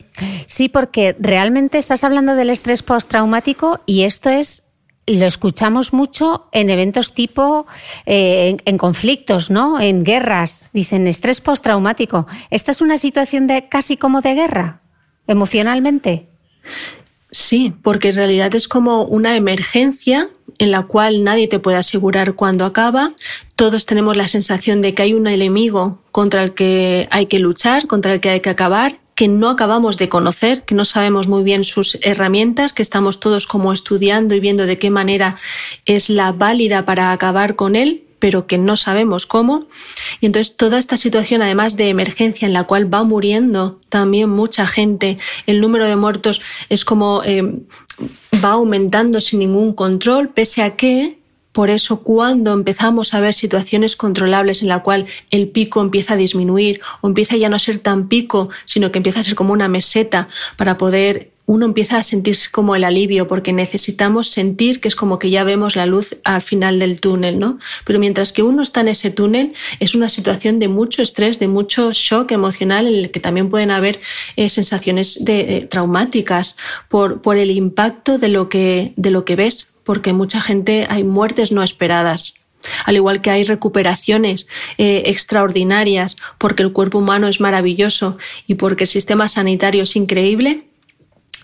Sí, 0.47 0.69
porque 0.69 1.17
realmente 1.19 1.79
estás 1.79 2.05
hablando 2.05 2.35
del 2.35 2.51
estrés 2.51 2.83
postraumático 2.83 3.81
y 3.87 4.03
esto 4.03 4.31
es 4.31 4.65
lo 5.07 5.27
escuchamos 5.27 5.93
mucho 5.93 6.49
en 6.53 6.69
eventos 6.69 7.15
tipo, 7.15 7.67
eh, 8.07 8.57
en, 8.65 8.79
conflictos, 8.79 9.51
¿no? 9.51 9.81
En 9.81 10.03
guerras. 10.03 10.71
Dicen 10.73 11.07
estrés 11.07 11.41
postraumático. 11.41 12.27
¿Esta 12.51 12.73
es 12.73 12.81
una 12.81 12.99
situación 12.99 13.47
de 13.47 13.69
casi 13.69 13.97
como 13.97 14.21
de 14.21 14.35
guerra, 14.35 14.83
emocionalmente? 15.29 16.29
Sí, 17.31 17.73
porque 17.83 18.09
en 18.09 18.17
realidad 18.17 18.55
es 18.55 18.67
como 18.67 19.05
una 19.05 19.37
emergencia 19.37 20.29
en 20.59 20.71
la 20.71 20.83
cual 20.83 21.23
nadie 21.23 21.49
te 21.49 21.59
puede 21.59 21.77
asegurar 21.77 22.35
cuándo 22.35 22.65
acaba. 22.65 23.13
Todos 23.55 23.87
tenemos 23.87 24.17
la 24.17 24.27
sensación 24.27 24.81
de 24.81 24.95
que 24.95 25.03
hay 25.03 25.15
un 25.15 25.27
enemigo 25.27 26.03
contra 26.11 26.43
el 26.43 26.55
que 26.55 27.07
hay 27.11 27.27
que 27.27 27.39
luchar, 27.39 27.87
contra 27.87 28.15
el 28.15 28.21
que 28.21 28.31
hay 28.31 28.41
que 28.41 28.51
acabar 28.51 29.06
que 29.17 29.29
no 29.29 29.49
acabamos 29.49 29.97
de 29.97 30.09
conocer, 30.09 30.63
que 30.65 30.75
no 30.75 30.85
sabemos 30.85 31.27
muy 31.27 31.43
bien 31.43 31.65
sus 31.65 31.99
herramientas, 32.03 32.73
que 32.75 32.83
estamos 32.83 33.19
todos 33.19 33.47
como 33.47 33.73
estudiando 33.73 34.35
y 34.35 34.41
viendo 34.41 34.67
de 34.67 34.79
qué 34.79 34.91
manera 34.91 35.39
es 35.87 36.11
la 36.11 36.33
válida 36.33 36.85
para 36.85 37.11
acabar 37.11 37.57
con 37.57 37.77
él, 37.77 38.05
pero 38.19 38.47
que 38.47 38.59
no 38.59 38.77
sabemos 38.77 39.25
cómo. 39.27 39.67
Y 40.21 40.27
entonces 40.27 40.55
toda 40.57 40.79
esta 40.79 40.99
situación, 40.99 41.41
además 41.41 41.77
de 41.77 41.89
emergencia 41.89 42.47
en 42.47 42.53
la 42.53 42.65
cual 42.65 42.93
va 42.93 43.05
muriendo 43.05 43.81
también 43.89 44.29
mucha 44.29 44.67
gente, 44.67 45.17
el 45.47 45.63
número 45.63 45.87
de 45.87 45.97
muertos 45.97 46.43
es 46.69 46.85
como 46.85 47.23
eh, 47.25 47.43
va 48.45 48.51
aumentando 48.51 49.23
sin 49.23 49.39
ningún 49.39 49.73
control, 49.73 50.29
pese 50.29 50.63
a 50.63 50.77
que 50.77 51.19
por 51.57 51.71
eso, 51.71 52.01
cuando 52.01 52.53
empezamos 52.53 53.15
a 53.15 53.21
ver 53.21 53.33
situaciones 53.33 53.97
controlables 53.97 54.61
en 54.61 54.69
la 54.69 54.83
cual 54.83 55.07
el 55.31 55.49
pico 55.49 55.81
empieza 55.81 56.13
a 56.13 56.19
disminuir 56.19 56.83
o 57.01 57.09
empieza 57.09 57.35
ya 57.39 57.49
no 57.49 57.57
a 57.57 57.59
ser 57.59 57.79
tan 57.79 58.09
pico, 58.09 58.51
sino 58.67 58.93
que 58.93 58.99
empieza 58.99 59.21
a 59.21 59.23
ser 59.23 59.37
como 59.37 59.55
una 59.55 59.67
meseta 59.67 60.29
para 60.59 60.77
poder 60.77 61.31
uno 61.47 61.65
empieza 61.65 61.97
a 61.97 62.03
sentirse 62.03 62.51
como 62.51 62.77
el 62.77 62.85
alivio 62.85 63.27
porque 63.27 63.55
necesitamos 63.55 64.29
sentir 64.29 64.81
que 64.81 64.89
es 64.89 64.97
como 64.97 65.19
que 65.19 65.31
ya 65.31 65.45
vemos 65.45 65.77
la 65.77 65.87
luz 65.87 66.19
al 66.25 66.43
final 66.43 66.79
del 66.79 67.01
túnel, 67.01 67.39
¿no? 67.39 67.59
Pero 67.87 68.01
mientras 68.01 68.35
que 68.35 68.43
uno 68.43 68.61
está 68.61 68.83
en 68.83 68.89
ese 68.89 69.11
túnel 69.11 69.55
es 69.81 69.95
una 69.95 70.11
situación 70.11 70.59
de 70.59 70.69
mucho 70.69 71.01
estrés, 71.01 71.39
de 71.39 71.49
mucho 71.49 71.91
shock 71.93 72.33
emocional 72.33 72.87
en 72.87 72.97
el 72.97 73.11
que 73.11 73.21
también 73.21 73.49
pueden 73.49 73.71
haber 73.71 73.99
eh, 74.37 74.51
sensaciones 74.51 75.25
de, 75.25 75.67
traumáticas 75.71 76.57
por, 76.91 77.23
por 77.23 77.39
el 77.39 77.51
impacto 77.51 78.19
de 78.19 78.29
lo 78.29 78.51
que, 78.51 78.93
de 78.97 79.11
lo 79.11 79.25
que 79.25 79.37
ves, 79.37 79.69
porque 79.87 80.13
mucha 80.13 80.43
gente 80.43 80.87
hay 80.91 81.05
muertes 81.05 81.53
no 81.53 81.63
esperadas. 81.63 82.35
Al 82.85 82.97
igual 82.97 83.23
que 83.23 83.31
hay 83.31 83.45
recuperaciones 83.45 84.49
eh, 84.77 85.05
extraordinarias 85.07 86.17
porque 86.37 86.65
el 86.65 86.73
cuerpo 86.73 86.99
humano 86.99 87.29
es 87.29 87.41
maravilloso 87.41 88.19
y 88.47 88.57
porque 88.57 88.85
el 88.85 88.89
sistema 88.89 89.29
sanitario 89.29 89.85
es 89.85 89.95
increíble, 89.95 90.65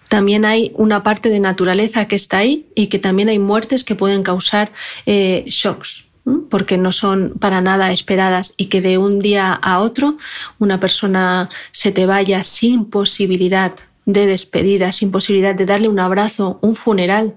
también 0.09 0.45
hay 0.45 0.73
una 0.75 1.03
parte 1.03 1.31
de 1.31 1.41
naturaleza 1.41 2.07
que 2.07 2.17
está 2.17 2.39
ahí 2.39 2.67
y 2.75 2.89
que 2.89 2.99
también 2.99 3.31
hay 3.31 3.39
muertes 3.39 3.85
que 3.85 3.95
pueden 3.95 4.23
causar 4.23 4.73
eh, 5.07 5.45
shocks 5.47 6.05
porque 6.51 6.77
no 6.77 6.93
son 6.93 7.33
para 7.41 7.61
nada 7.61 7.93
esperadas 7.93 8.55
y 8.57 8.67
que 8.67 8.81
de 8.81 8.99
un 8.99 9.19
día 9.19 9.53
a 9.55 9.81
otro 9.81 10.17
una 10.59 10.79
persona 10.79 11.49
se 11.71 11.93
te 11.93 12.07
vaya 12.07 12.45
sin 12.45 12.85
posibilidad 12.85 13.73
de 14.05 14.27
despedida, 14.27 14.93
sin 14.93 15.11
posibilidad 15.11 15.55
de 15.55 15.67
darle 15.67 15.89
un 15.89 15.99
abrazo, 15.99 16.59
un 16.61 16.75
funeral, 16.75 17.37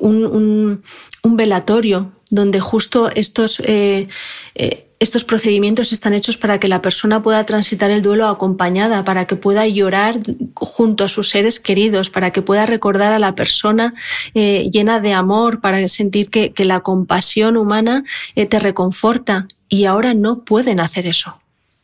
un, 0.00 0.82
velatorio 1.24 2.12
donde 2.30 2.60
justo 2.60 3.10
estos, 3.10 3.60
eh, 3.60 4.08
eh, 4.54 4.86
estos 4.98 5.24
procedimientos 5.24 5.92
están 5.92 6.14
hechos 6.14 6.38
para 6.38 6.60
que 6.60 6.68
la 6.68 6.80
persona 6.80 7.22
pueda 7.22 7.44
transitar 7.44 7.90
el 7.90 8.02
duelo 8.02 8.26
acompañada, 8.26 9.04
para 9.04 9.26
que 9.26 9.36
pueda 9.36 9.66
llorar 9.66 10.20
junto 10.54 11.04
a 11.04 11.08
sus 11.08 11.28
seres 11.30 11.58
queridos, 11.60 12.10
para 12.10 12.30
que 12.32 12.42
pueda 12.42 12.66
recordar 12.66 13.12
a 13.12 13.18
la 13.18 13.34
persona 13.34 13.94
eh, 14.34 14.70
llena 14.72 15.00
de 15.00 15.12
amor, 15.12 15.60
para 15.60 15.86
sentir 15.88 16.30
que, 16.30 16.52
que 16.52 16.64
la 16.64 16.80
compasión 16.80 17.56
humana 17.56 18.04
te 18.34 18.58
reconforta. 18.58 19.48
Y 19.68 19.84
ahora 19.84 20.14
no 20.14 20.44
pueden 20.44 20.80
hacer 20.80 21.06
eso. 21.06 21.40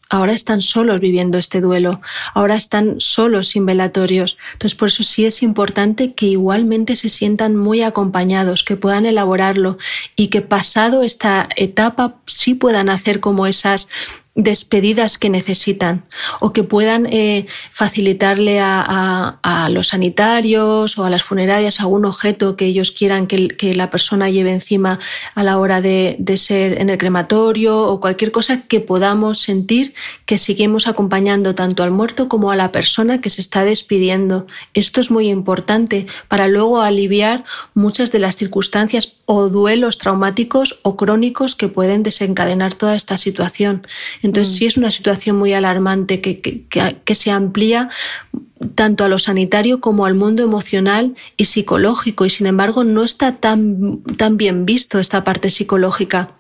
Ahora 0.09 0.33
están 0.33 0.63
solos 0.63 1.01
viviendo 1.01 1.37
este 1.37 1.61
duelo, 1.61 2.01
ahora 2.33 2.55
están 2.55 3.01
solos 3.01 3.49
sin 3.49 3.67
velatorios. 3.67 4.39
Entonces, 4.53 4.77
por 4.77 4.89
eso 4.89 5.03
sí 5.03 5.25
es 5.25 5.43
importante 5.43 6.15
que 6.15 6.27
igualmente 6.27 6.95
se 6.95 7.09
sientan 7.09 7.57
muy 7.57 7.83
acompañados, 7.83 8.63
que 8.63 8.77
puedan 8.77 9.05
elaborarlo 9.05 9.79
y 10.15 10.29
que 10.29 10.43
pasado 10.43 11.03
esta 11.03 11.49
etapa 11.57 12.17
sí 12.27 12.55
puedan 12.55 12.89
hacer 12.89 13.19
como 13.19 13.49
esas 13.49 13.89
despedidas 14.37 15.17
que 15.17 15.31
necesitan 15.31 16.05
o 16.41 16.53
que 16.53 16.63
puedan 16.63 17.07
eh, 17.07 17.47
facilitarle 17.71 18.61
a, 18.61 19.39
los 19.71 19.89
sanitarios 19.89 20.99
o 20.99 21.05
a 21.05 21.11
las 21.11 21.23
funerarias 21.23 21.81
algún 21.81 22.05
objeto 22.05 22.57
que 22.57 22.67
ellos 22.67 22.93
quieran 22.93 23.27
que, 23.27 23.49
que 23.49 23.75
la 23.75 23.91
persona 23.91 24.31
lleve 24.31 24.53
encima 24.53 25.01
a 25.35 25.43
la 25.43 25.59
hora 25.59 25.81
de, 25.81 26.17
de, 26.19 26.37
ser 26.37 26.81
en 26.81 26.91
el 26.91 26.99
crematorio 26.99 27.83
o 27.83 28.01
cualquier 28.01 28.31
cosa 28.31 28.63
que 28.63 28.81
podamos 28.81 29.41
sentir 29.41 29.95
que 30.27 30.39
seguimos 30.39 30.87
acompañando 30.87 31.55
tanto 31.55 31.83
al 31.83 31.91
muerto 31.91 32.29
como 32.29 32.51
a 32.51 32.57
la 32.57 32.71
persona 32.71 33.21
que 33.21 33.31
se 33.31 33.41
está 33.41 33.65
despidiendo. 33.65 34.47
Esto 34.75 35.01
es 35.01 35.11
muy 35.11 35.31
importante 35.31 36.07
para 36.29 36.47
luego 36.47 36.83
aliviar 36.83 37.45
muchas 37.75 38.13
de 38.13 38.19
las 38.19 38.37
circunstancias 38.37 39.16
o 39.27 39.49
duelos 39.49 39.99
traumáticos 39.99 40.79
o 40.83 40.97
crónicos 40.97 41.57
que 41.57 41.69
pueden 41.69 42.03
desencadenar 42.03 42.75
toda 42.75 42.95
esta 42.95 43.17
situación. 43.17 43.87
Entonces, 44.23 44.55
mm. 44.55 44.57
sí 44.57 44.67
es 44.67 44.77
una 44.77 44.91
situación 44.91 45.37
muy 45.37 45.53
alarmante 45.53 46.21
que, 46.21 46.41
que, 46.41 47.15
se 47.15 47.31
amplía 47.31 47.89
tanto 48.75 49.05
a 49.05 49.09
lo 49.09 49.19
sanitario 49.19 49.81
como 49.81 50.07
al 50.07 50.15
mundo 50.15 50.43
emocional 50.43 51.15
y 51.37 51.47
psicológico, 51.47 52.25
y 52.25 52.31
sin 52.31 52.47
embargo 52.47 52.85
no 52.85 53.03
está 53.03 53.37
tan, 53.37 54.03
tan 54.17 54.37
bien 54.37 54.65
visto 54.65 54.99
esta 54.99 55.25
parte 55.25 55.51
psicológica 55.51 56.37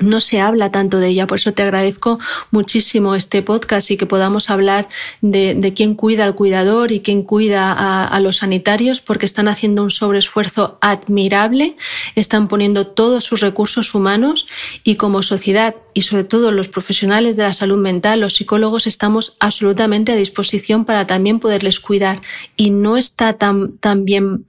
no 0.00 0.20
se 0.20 0.40
habla 0.40 0.70
tanto 0.70 0.98
de 0.98 1.08
ella. 1.08 1.26
Por 1.26 1.38
eso 1.38 1.52
te 1.52 1.62
agradezco 1.62 2.18
muchísimo 2.50 3.14
este 3.14 3.42
podcast 3.42 3.90
y 3.90 3.96
que 3.96 4.06
podamos 4.06 4.50
hablar 4.50 4.88
de, 5.20 5.72
quién 5.74 5.94
cuida 5.94 6.24
al 6.24 6.34
cuidador 6.34 6.92
y 6.92 7.00
quién 7.00 7.22
cuida 7.22 7.72
a, 7.72 8.06
a, 8.06 8.20
los 8.20 8.38
sanitarios, 8.38 9.00
porque 9.00 9.26
están 9.26 9.48
haciendo 9.48 9.82
un 9.82 9.90
sobreesfuerzo 9.90 10.78
admirable, 10.80 11.76
están 12.14 12.48
poniendo 12.48 12.86
todos 12.86 13.24
sus 13.24 13.40
recursos 13.40 13.94
humanos 13.94 14.46
y 14.84 14.96
como 14.96 15.22
sociedad 15.22 15.74
y 15.92 16.02
sobre 16.02 16.24
todo 16.24 16.52
los 16.52 16.68
profesionales 16.68 17.36
de 17.36 17.42
la 17.42 17.52
salud 17.52 17.78
mental, 17.78 18.20
los 18.20 18.34
psicólogos, 18.34 18.86
estamos 18.86 19.36
absolutamente 19.40 20.12
a 20.12 20.16
disposición 20.16 20.84
para 20.84 21.06
también 21.06 21.40
poderles 21.40 21.80
cuidar. 21.80 22.20
Y 22.56 22.70
no 22.70 22.96
está 22.96 23.34
tan, 23.34 23.76
tan 23.78 24.04
bien 24.04 24.46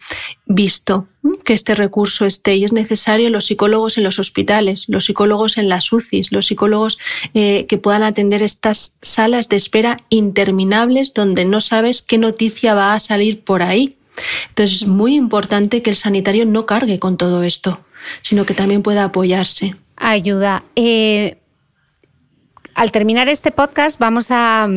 visto 0.53 1.07
que 1.43 1.53
este 1.53 1.75
recurso 1.75 2.25
esté 2.25 2.55
y 2.55 2.63
es 2.63 2.73
necesario 2.73 3.29
los 3.29 3.45
psicólogos 3.45 3.97
en 3.97 4.03
los 4.03 4.19
hospitales, 4.19 4.85
los 4.87 5.05
psicólogos 5.05 5.57
en 5.57 5.69
las 5.69 5.91
UCIs, 5.91 6.31
los 6.31 6.47
psicólogos 6.47 6.97
eh, 7.33 7.65
que 7.67 7.77
puedan 7.77 8.03
atender 8.03 8.43
estas 8.43 8.95
salas 9.01 9.49
de 9.49 9.55
espera 9.55 9.97
interminables 10.09 11.13
donde 11.13 11.45
no 11.45 11.61
sabes 11.61 12.01
qué 12.01 12.17
noticia 12.17 12.73
va 12.73 12.93
a 12.93 12.99
salir 12.99 13.43
por 13.43 13.63
ahí. 13.63 13.97
Entonces 14.49 14.81
es 14.81 14.87
muy 14.87 15.15
importante 15.15 15.81
que 15.81 15.89
el 15.89 15.95
sanitario 15.95 16.45
no 16.45 16.65
cargue 16.65 16.99
con 16.99 17.17
todo 17.17 17.43
esto, 17.43 17.81
sino 18.21 18.45
que 18.45 18.53
también 18.53 18.83
pueda 18.83 19.05
apoyarse. 19.05 19.75
Ayuda. 19.95 20.63
Eh, 20.75 21.37
al 22.75 22.91
terminar 22.91 23.29
este 23.29 23.51
podcast 23.51 23.99
vamos 23.99 24.27
a 24.29 24.67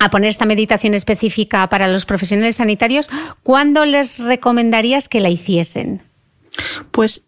a 0.00 0.10
poner 0.10 0.30
esta 0.30 0.46
meditación 0.46 0.94
específica 0.94 1.68
para 1.68 1.86
los 1.86 2.06
profesionales 2.06 2.56
sanitarios, 2.56 3.08
¿cuándo 3.44 3.84
les 3.84 4.18
recomendarías 4.18 5.08
que 5.08 5.20
la 5.20 5.28
hiciesen? 5.28 6.02
Pues 6.90 7.24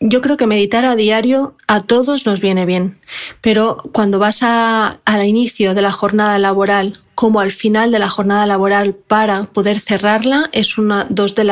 yo 0.00 0.20
creo 0.20 0.36
que 0.36 0.46
meditar 0.46 0.84
a 0.84 0.96
diario 0.96 1.56
a 1.66 1.80
todos 1.80 2.26
nos 2.26 2.40
viene 2.40 2.66
bien, 2.66 2.98
pero 3.40 3.82
cuando 3.92 4.18
vas 4.18 4.42
al 4.42 5.26
inicio 5.26 5.74
de 5.74 5.82
la 5.82 5.92
jornada 5.92 6.38
laboral 6.38 7.00
como 7.14 7.40
al 7.40 7.52
final 7.52 7.90
de 7.90 7.98
la 7.98 8.08
jornada 8.08 8.46
laboral 8.46 8.94
para 8.94 9.44
poder 9.44 9.78
cerrarla 9.78 10.48
es 10.52 10.78
una 10.78 11.06
dos 11.10 11.34
de 11.34 11.44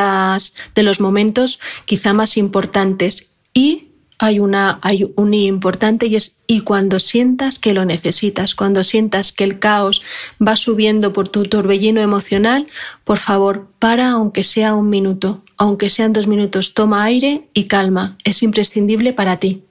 de 0.75 0.83
los 0.83 1.01
momentos 1.01 1.61
quizá 1.85 2.15
más 2.15 2.37
importantes 2.39 3.27
y 3.53 3.88
hay 4.19 4.41
una 4.41 4.79
hay 4.83 5.13
un 5.17 5.33
importante 5.33 6.07
y 6.07 6.17
es 6.17 6.35
y 6.47 6.61
cuando 6.61 6.99
sientas 6.99 7.59
que 7.59 7.75
lo 7.75 7.85
necesitas, 7.85 8.55
cuando 8.55 8.83
sientas 8.83 9.33
que 9.33 9.45
el 9.45 9.59
caos 9.59 10.03
va 10.45 10.57
subiendo 10.57 11.13
por 11.13 11.29
tu 11.29 11.45
torbellino 11.45 12.01
emocional, 12.01 12.67
por 13.05 13.19
favor, 13.19 13.69
para 13.79 14.11
aunque 14.11 14.45
sea 14.45 14.75
un 14.75 14.89
minuto, 14.89 15.45
aunque 15.57 15.91
sean 15.91 16.13
dos 16.13 16.27
minutos, 16.27 16.75
toma 16.75 17.05
aire 17.05 17.49
y 17.55 17.65
calma, 17.65 18.17
es 18.25 18.43
imprescindible 18.43 19.13
para 19.13 19.39
ti. 19.39 19.63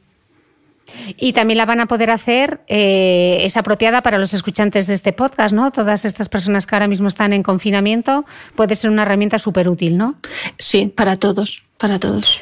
Y 1.18 1.34
también 1.34 1.58
la 1.58 1.66
van 1.66 1.82
a 1.82 1.88
poder 1.88 2.10
hacer, 2.12 2.62
eh, 2.68 3.40
es 3.42 3.58
apropiada 3.58 4.02
para 4.02 4.18
los 4.18 4.34
escuchantes 4.34 4.88
de 4.88 4.94
este 4.94 5.12
podcast, 5.12 5.54
¿no? 5.54 5.72
Todas 5.72 6.06
estas 6.06 6.30
personas 6.30 6.66
que 6.66 6.76
ahora 6.76 6.88
mismo 6.88 7.10
están 7.10 7.34
en 7.34 7.44
confinamiento, 7.44 8.26
puede 8.56 8.76
ser 8.76 8.90
una 8.90 9.02
herramienta 9.02 9.38
súper 9.38 9.68
útil, 9.68 9.98
¿no? 9.98 10.16
Sí, 10.58 10.88
para 10.88 11.18
todos, 11.18 11.64
para 11.78 12.00
todos. 12.00 12.40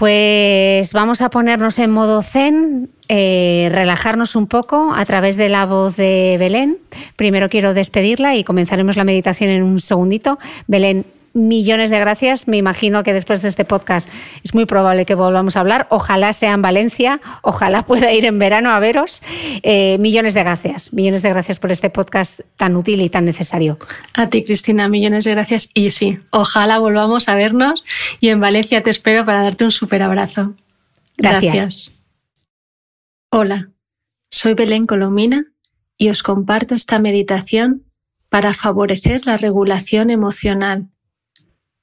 Pues 0.00 0.94
vamos 0.94 1.20
a 1.20 1.28
ponernos 1.28 1.78
en 1.78 1.90
modo 1.90 2.22
zen, 2.22 2.88
eh, 3.08 3.68
relajarnos 3.70 4.34
un 4.34 4.46
poco 4.46 4.94
a 4.94 5.04
través 5.04 5.36
de 5.36 5.50
la 5.50 5.66
voz 5.66 5.94
de 5.96 6.38
Belén. 6.40 6.78
Primero 7.16 7.50
quiero 7.50 7.74
despedirla 7.74 8.34
y 8.34 8.42
comenzaremos 8.42 8.96
la 8.96 9.04
meditación 9.04 9.50
en 9.50 9.62
un 9.62 9.78
segundito. 9.78 10.38
Belén, 10.66 11.04
millones 11.32 11.90
de 11.90 11.98
gracias. 11.98 12.48
Me 12.48 12.56
imagino 12.56 13.02
que 13.02 13.12
después 13.12 13.42
de 13.42 13.48
este 13.48 13.64
podcast 13.64 14.08
es 14.42 14.54
muy 14.54 14.66
probable 14.66 15.06
que 15.06 15.14
volvamos 15.14 15.56
a 15.56 15.60
hablar. 15.60 15.86
Ojalá 15.90 16.32
sea 16.32 16.52
en 16.52 16.62
Valencia, 16.62 17.20
ojalá 17.42 17.82
pueda 17.86 18.12
ir 18.12 18.24
en 18.24 18.38
verano 18.38 18.70
a 18.70 18.78
veros. 18.78 19.22
Eh, 19.62 19.98
millones 19.98 20.34
de 20.34 20.40
gracias, 20.40 20.92
millones 20.92 21.22
de 21.22 21.30
gracias 21.30 21.58
por 21.58 21.70
este 21.72 21.90
podcast 21.90 22.40
tan 22.56 22.76
útil 22.76 23.00
y 23.00 23.08
tan 23.08 23.24
necesario. 23.24 23.78
A 24.14 24.28
ti, 24.28 24.44
Cristina, 24.44 24.88
millones 24.88 25.24
de 25.24 25.32
gracias. 25.32 25.70
Y 25.74 25.90
sí, 25.90 26.18
ojalá 26.30 26.78
volvamos 26.78 27.28
a 27.28 27.34
vernos 27.34 27.84
y 28.20 28.28
en 28.28 28.40
Valencia 28.40 28.82
te 28.82 28.90
espero 28.90 29.24
para 29.24 29.42
darte 29.42 29.64
un 29.64 29.72
súper 29.72 30.02
abrazo. 30.02 30.54
gracias. 31.16 31.92
Hola, 33.32 33.70
soy 34.28 34.54
Belén 34.54 34.86
Colomina 34.86 35.44
y 35.96 36.08
os 36.08 36.22
comparto 36.22 36.74
esta 36.74 36.98
meditación 36.98 37.84
para 38.28 38.54
favorecer 38.54 39.26
la 39.26 39.36
regulación 39.36 40.10
emocional 40.10 40.88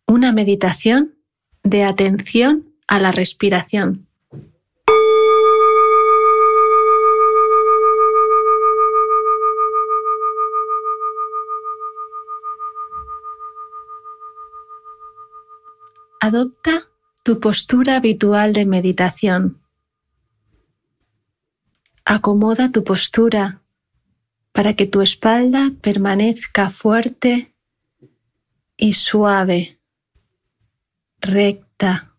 una 0.07 0.31
meditación 0.31 1.15
de 1.63 1.83
atención 1.83 2.73
a 2.87 2.99
la 2.99 3.11
respiración. 3.11 4.07
Adopta 16.21 16.89
tu 17.23 17.39
postura 17.39 17.97
habitual 17.97 18.53
de 18.53 18.65
meditación. 18.65 19.61
Acomoda 22.05 22.71
tu 22.71 22.83
postura 22.85 23.61
para 24.53 24.73
que 24.73 24.87
tu 24.87 25.01
espalda 25.01 25.71
permanezca 25.81 26.69
fuerte 26.69 27.53
y 28.77 28.93
suave 28.93 29.76
recta. 31.21 32.15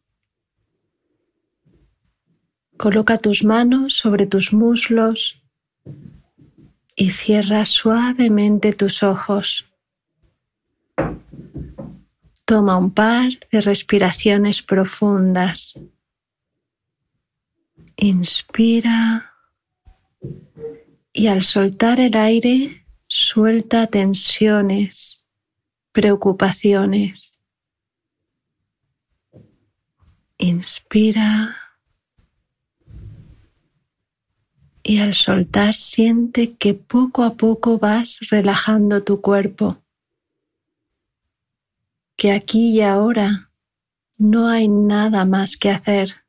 Coloca 2.76 3.18
tus 3.18 3.44
manos 3.44 3.94
sobre 3.94 4.26
tus 4.26 4.52
muslos 4.52 5.42
y 6.94 7.10
cierra 7.10 7.64
suavemente 7.64 8.72
tus 8.72 9.02
ojos. 9.02 9.66
Toma 12.44 12.76
un 12.76 12.92
par 12.92 13.28
de 13.50 13.60
respiraciones 13.60 14.62
profundas. 14.62 15.74
Inspira 17.96 19.34
y 21.12 21.26
al 21.26 21.42
soltar 21.42 21.98
el 21.98 22.16
aire 22.16 22.86
suelta 23.08 23.88
tensiones, 23.88 25.24
preocupaciones. 25.92 27.37
Inspira. 30.38 31.54
Y 34.84 35.00
al 35.00 35.14
soltar 35.14 35.74
siente 35.74 36.54
que 36.54 36.74
poco 36.74 37.24
a 37.24 37.34
poco 37.34 37.78
vas 37.78 38.20
relajando 38.30 39.02
tu 39.02 39.20
cuerpo. 39.20 39.82
Que 42.16 42.30
aquí 42.30 42.70
y 42.70 42.80
ahora 42.82 43.50
no 44.16 44.48
hay 44.48 44.68
nada 44.68 45.24
más 45.24 45.56
que 45.56 45.70
hacer. 45.70 46.24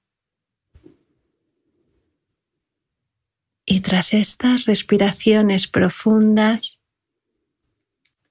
Y 3.65 3.81
tras 3.81 4.15
estas 4.15 4.65
respiraciones 4.65 5.67
profundas, 5.67 6.79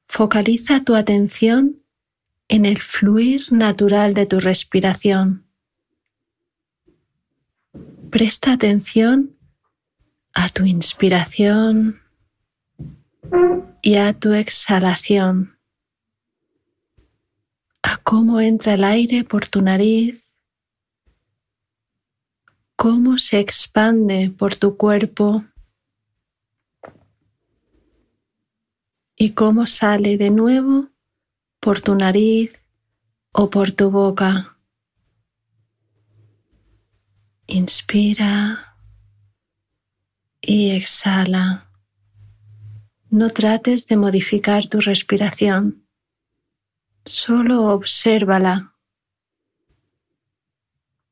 focaliza 0.08 0.82
tu 0.82 0.96
atención 0.96 1.80
en 2.48 2.66
el 2.66 2.78
fluir 2.78 3.52
natural 3.52 4.14
de 4.14 4.26
tu 4.26 4.40
respiración. 4.40 5.47
Presta 8.10 8.52
atención 8.52 9.36
a 10.32 10.48
tu 10.48 10.64
inspiración 10.64 12.00
y 13.82 13.96
a 13.96 14.18
tu 14.18 14.32
exhalación, 14.32 15.58
a 17.82 17.98
cómo 17.98 18.40
entra 18.40 18.74
el 18.74 18.84
aire 18.84 19.24
por 19.24 19.46
tu 19.46 19.60
nariz, 19.60 20.34
cómo 22.76 23.18
se 23.18 23.40
expande 23.40 24.30
por 24.30 24.56
tu 24.56 24.78
cuerpo 24.78 25.44
y 29.16 29.32
cómo 29.32 29.66
sale 29.66 30.16
de 30.16 30.30
nuevo 30.30 30.88
por 31.60 31.82
tu 31.82 31.94
nariz 31.94 32.64
o 33.32 33.50
por 33.50 33.72
tu 33.72 33.90
boca. 33.90 34.57
Inspira 37.50 38.76
y 40.42 40.72
exhala. 40.72 41.70
No 43.08 43.30
trates 43.30 43.86
de 43.86 43.96
modificar 43.96 44.66
tu 44.66 44.80
respiración, 44.80 45.88
solo 47.06 47.68
obsérvala. 47.72 48.76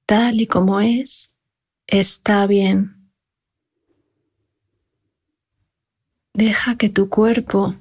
Tal 0.05 0.43
y 0.43 0.47
como 0.47 0.79
es, 0.81 1.33
está 1.87 2.47
bien. 2.47 3.11
Deja 6.35 6.77
que 6.77 6.91
tu 6.91 7.09
cuerpo 7.09 7.77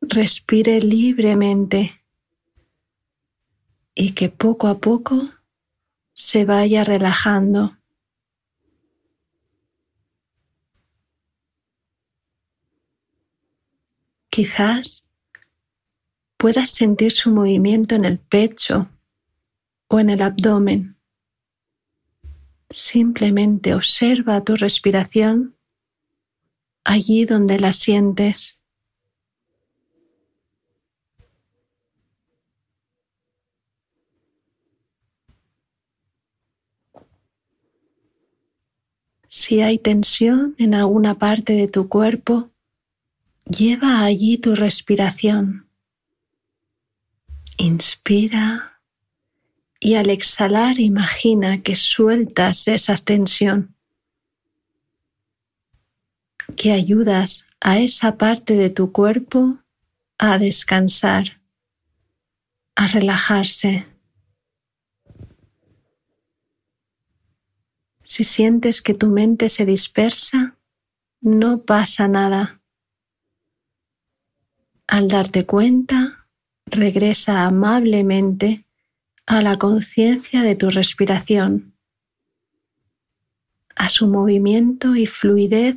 respire 0.00 0.80
libremente 0.80 2.02
y 3.94 4.12
que 4.12 4.30
poco 4.30 4.66
a 4.66 4.78
poco 4.78 5.28
se 6.14 6.46
vaya 6.46 6.84
relajando. 6.84 7.77
Quizás 14.30 15.04
puedas 16.36 16.70
sentir 16.70 17.12
su 17.12 17.30
movimiento 17.30 17.94
en 17.94 18.04
el 18.04 18.18
pecho 18.18 18.88
o 19.88 19.98
en 19.98 20.10
el 20.10 20.22
abdomen. 20.22 20.96
Simplemente 22.70 23.74
observa 23.74 24.44
tu 24.44 24.54
respiración 24.56 25.56
allí 26.84 27.24
donde 27.24 27.58
la 27.58 27.72
sientes. 27.72 28.58
Si 39.30 39.60
hay 39.60 39.78
tensión 39.78 40.54
en 40.58 40.74
alguna 40.74 41.18
parte 41.18 41.52
de 41.52 41.68
tu 41.68 41.88
cuerpo, 41.88 42.50
lleva 43.48 44.02
allí 44.02 44.38
tu 44.38 44.54
respiración. 44.54 45.68
Inspira 47.56 48.80
y 49.80 49.94
al 49.94 50.10
exhalar 50.10 50.78
imagina 50.78 51.62
que 51.62 51.76
sueltas 51.76 52.68
esa 52.68 52.94
tensión, 52.96 53.74
que 56.56 56.72
ayudas 56.72 57.46
a 57.60 57.78
esa 57.78 58.16
parte 58.16 58.54
de 58.54 58.70
tu 58.70 58.92
cuerpo 58.92 59.58
a 60.18 60.38
descansar, 60.38 61.40
a 62.74 62.86
relajarse. 62.86 63.86
Si 68.02 68.24
sientes 68.24 68.82
que 68.82 68.94
tu 68.94 69.08
mente 69.08 69.48
se 69.48 69.64
dispersa, 69.64 70.56
no 71.20 71.62
pasa 71.62 72.08
nada. 72.08 72.57
Al 74.88 75.06
darte 75.06 75.44
cuenta, 75.44 76.26
regresa 76.64 77.44
amablemente 77.44 78.64
a 79.26 79.42
la 79.42 79.56
conciencia 79.56 80.42
de 80.42 80.54
tu 80.54 80.70
respiración, 80.70 81.74
a 83.76 83.90
su 83.90 84.06
movimiento 84.06 84.96
y 84.96 85.04
fluidez 85.04 85.76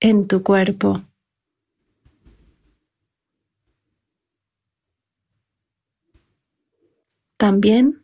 en 0.00 0.26
tu 0.26 0.42
cuerpo. 0.42 1.04
También 7.36 8.00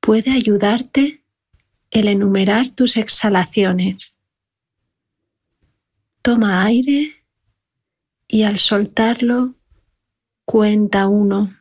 puede 0.00 0.32
ayudarte 0.32 1.22
el 1.92 2.08
enumerar 2.08 2.68
tus 2.70 2.96
exhalaciones. 2.96 4.16
Toma 6.20 6.64
aire 6.64 7.24
y 8.26 8.42
al 8.42 8.58
soltarlo 8.58 9.54
cuenta 10.48 11.08
uno. 11.08 11.54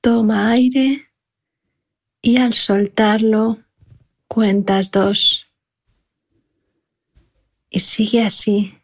Toma 0.00 0.50
aire 0.50 1.08
y 2.22 2.36
al 2.36 2.52
soltarlo 2.52 3.58
cuentas 4.28 4.92
dos. 4.92 5.48
Y 7.68 7.80
sigue 7.80 8.22
así, 8.22 8.78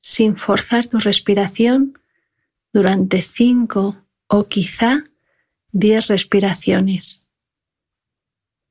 sin 0.00 0.38
forzar 0.38 0.88
tu 0.88 0.98
respiración 1.00 1.98
durante 2.72 3.20
cinco 3.20 4.02
o 4.26 4.48
quizá 4.48 5.04
diez 5.70 6.06
respiraciones 6.06 7.22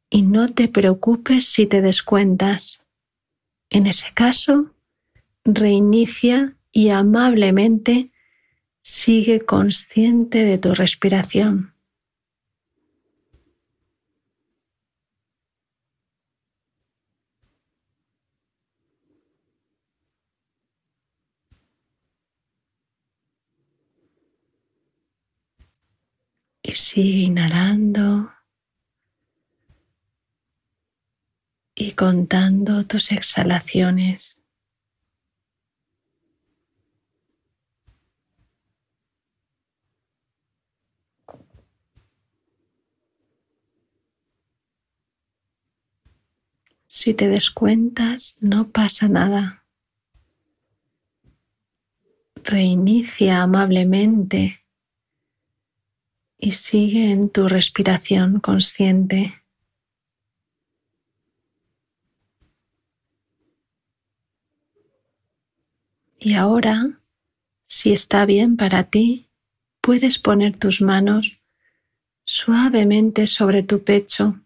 y 0.09 0.23
no 0.23 0.47
te 0.47 0.67
preocupes 0.67 1.45
si 1.45 1.67
te 1.67 1.83
descuentas. 1.83 2.81
En 3.69 3.85
ese 3.85 4.11
caso, 4.15 4.73
reinicia 5.43 6.55
y 6.71 6.89
amablemente 6.89 8.11
sigue 8.81 9.41
consciente 9.41 10.45
de 10.45 10.57
tu 10.57 10.73
respiración. 10.73 11.75
Y 26.61 26.73
sigue 26.73 27.19
inhalando 27.19 28.31
y 31.73 31.93
contando 31.93 32.85
tus 32.85 33.11
exhalaciones. 33.11 34.38
Si 47.01 47.13
te 47.13 47.29
descuentas, 47.29 48.35
no 48.41 48.71
pasa 48.71 49.07
nada. 49.07 49.63
Reinicia 52.43 53.41
amablemente 53.41 54.65
y 56.37 56.51
sigue 56.51 57.11
en 57.11 57.29
tu 57.29 57.47
respiración 57.47 58.41
consciente. 58.41 59.41
Y 66.19 66.33
ahora, 66.33 66.99
si 67.65 67.93
está 67.93 68.25
bien 68.25 68.57
para 68.57 68.83
ti, 68.83 69.29
puedes 69.79 70.19
poner 70.19 70.59
tus 70.59 70.81
manos 70.81 71.39
suavemente 72.25 73.25
sobre 73.25 73.63
tu 73.63 73.85
pecho 73.85 74.41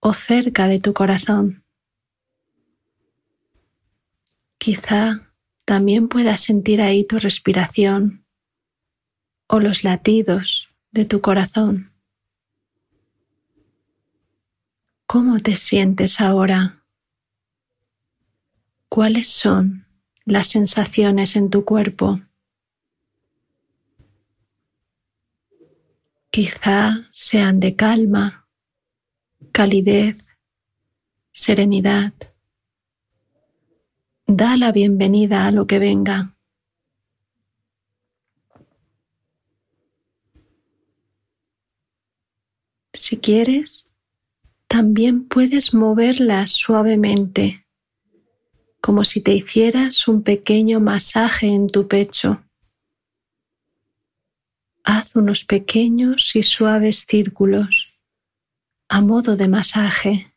o 0.00 0.14
cerca 0.14 0.68
de 0.68 0.80
tu 0.80 0.94
corazón. 0.94 1.65
Quizá 4.58 5.32
también 5.64 6.08
puedas 6.08 6.40
sentir 6.40 6.80
ahí 6.80 7.04
tu 7.04 7.18
respiración 7.18 8.24
o 9.48 9.60
los 9.60 9.84
latidos 9.84 10.68
de 10.90 11.04
tu 11.04 11.20
corazón. 11.20 11.92
¿Cómo 15.06 15.38
te 15.40 15.56
sientes 15.56 16.20
ahora? 16.20 16.82
¿Cuáles 18.88 19.28
son 19.28 19.86
las 20.26 20.48
sensaciones 20.48 21.36
en 21.36 21.50
tu 21.50 21.64
cuerpo. 21.64 22.20
Quizá 26.30 27.08
sean 27.12 27.60
de 27.60 27.76
calma, 27.76 28.48
calidez, 29.52 30.26
serenidad. 31.30 32.12
Da 34.26 34.56
la 34.56 34.72
bienvenida 34.72 35.46
a 35.46 35.52
lo 35.52 35.66
que 35.66 35.78
venga. 35.78 36.34
Si 42.92 43.18
quieres, 43.18 43.86
también 44.66 45.28
puedes 45.28 45.74
moverlas 45.74 46.52
suavemente 46.52 47.66
como 48.86 49.04
si 49.04 49.20
te 49.20 49.34
hicieras 49.34 50.06
un 50.06 50.22
pequeño 50.22 50.78
masaje 50.78 51.48
en 51.48 51.66
tu 51.66 51.88
pecho. 51.88 52.44
Haz 54.84 55.16
unos 55.16 55.44
pequeños 55.44 56.36
y 56.36 56.44
suaves 56.44 57.04
círculos 57.04 57.92
a 58.88 59.00
modo 59.00 59.36
de 59.36 59.48
masaje. 59.48 60.35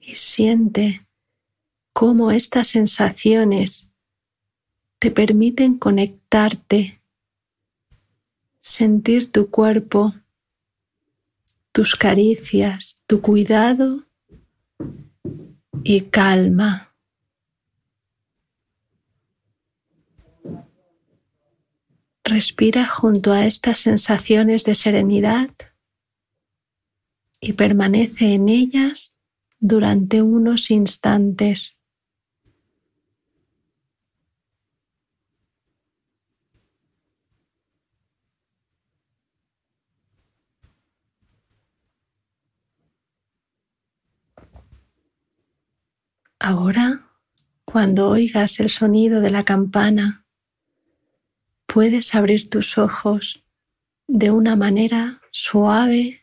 Y 0.00 0.16
siente 0.16 1.06
cómo 1.92 2.30
estas 2.30 2.68
sensaciones 2.68 3.88
te 4.98 5.10
permiten 5.10 5.78
conectarte, 5.78 7.02
sentir 8.60 9.30
tu 9.30 9.50
cuerpo 9.50 10.14
tus 11.72 11.94
caricias, 11.96 12.98
tu 13.06 13.20
cuidado 13.20 14.06
y 15.84 16.02
calma. 16.02 16.94
Respira 22.24 22.86
junto 22.86 23.32
a 23.32 23.46
estas 23.46 23.80
sensaciones 23.80 24.64
de 24.64 24.74
serenidad 24.74 25.50
y 27.40 27.54
permanece 27.54 28.34
en 28.34 28.48
ellas 28.48 29.09
durante 29.60 30.22
unos 30.22 30.70
instantes. 30.70 31.76
Ahora, 46.42 47.06
cuando 47.66 48.08
oigas 48.08 48.60
el 48.60 48.70
sonido 48.70 49.20
de 49.20 49.30
la 49.30 49.44
campana, 49.44 50.24
puedes 51.66 52.14
abrir 52.14 52.48
tus 52.48 52.78
ojos 52.78 53.44
de 54.08 54.30
una 54.30 54.56
manera 54.56 55.20
suave 55.30 56.19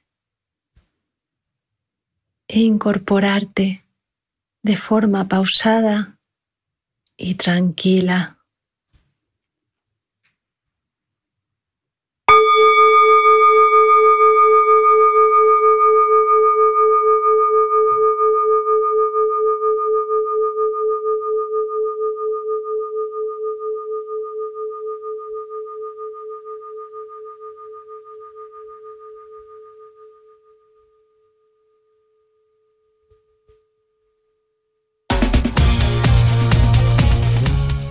e 2.47 2.59
incorporarte 2.61 3.83
de 4.63 4.77
forma 4.77 5.27
pausada 5.27 6.19
y 7.17 7.35
tranquila. 7.35 8.36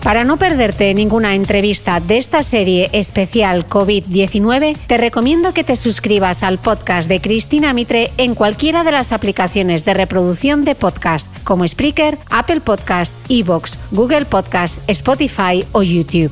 Para 0.06 0.22
no 0.22 0.36
perderte 0.36 0.94
ninguna 0.94 1.34
entrevista 1.34 1.98
de 1.98 2.16
esta 2.18 2.44
serie 2.44 2.90
especial 2.92 3.66
COVID-19, 3.66 4.76
te 4.86 4.98
recomiendo 4.98 5.52
que 5.52 5.64
te 5.64 5.74
suscribas 5.74 6.44
al 6.44 6.58
podcast 6.58 7.08
de 7.08 7.20
Cristina 7.20 7.74
Mitre 7.74 8.12
en 8.16 8.36
cualquiera 8.36 8.84
de 8.84 8.92
las 8.92 9.10
aplicaciones 9.10 9.84
de 9.84 9.94
reproducción 9.94 10.64
de 10.64 10.76
podcast, 10.76 11.28
como 11.42 11.66
Spreaker, 11.66 12.18
Apple 12.30 12.60
Podcast, 12.60 13.16
Evox, 13.28 13.80
Google 13.90 14.26
Podcast, 14.26 14.78
Spotify 14.88 15.66
o 15.72 15.82
YouTube. 15.82 16.30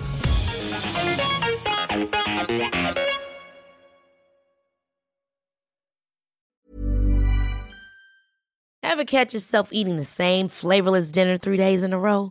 Ever 8.85 9.05
catch 9.05 9.35
yourself 9.35 9.70
eating 9.72 9.97
the 9.97 10.05
same 10.05 10.49
flavorless 10.49 11.11
dinner 11.11 11.37
three 11.37 11.57
days 11.57 11.83
in 11.83 11.93
a 11.93 11.99
row? 11.99 12.31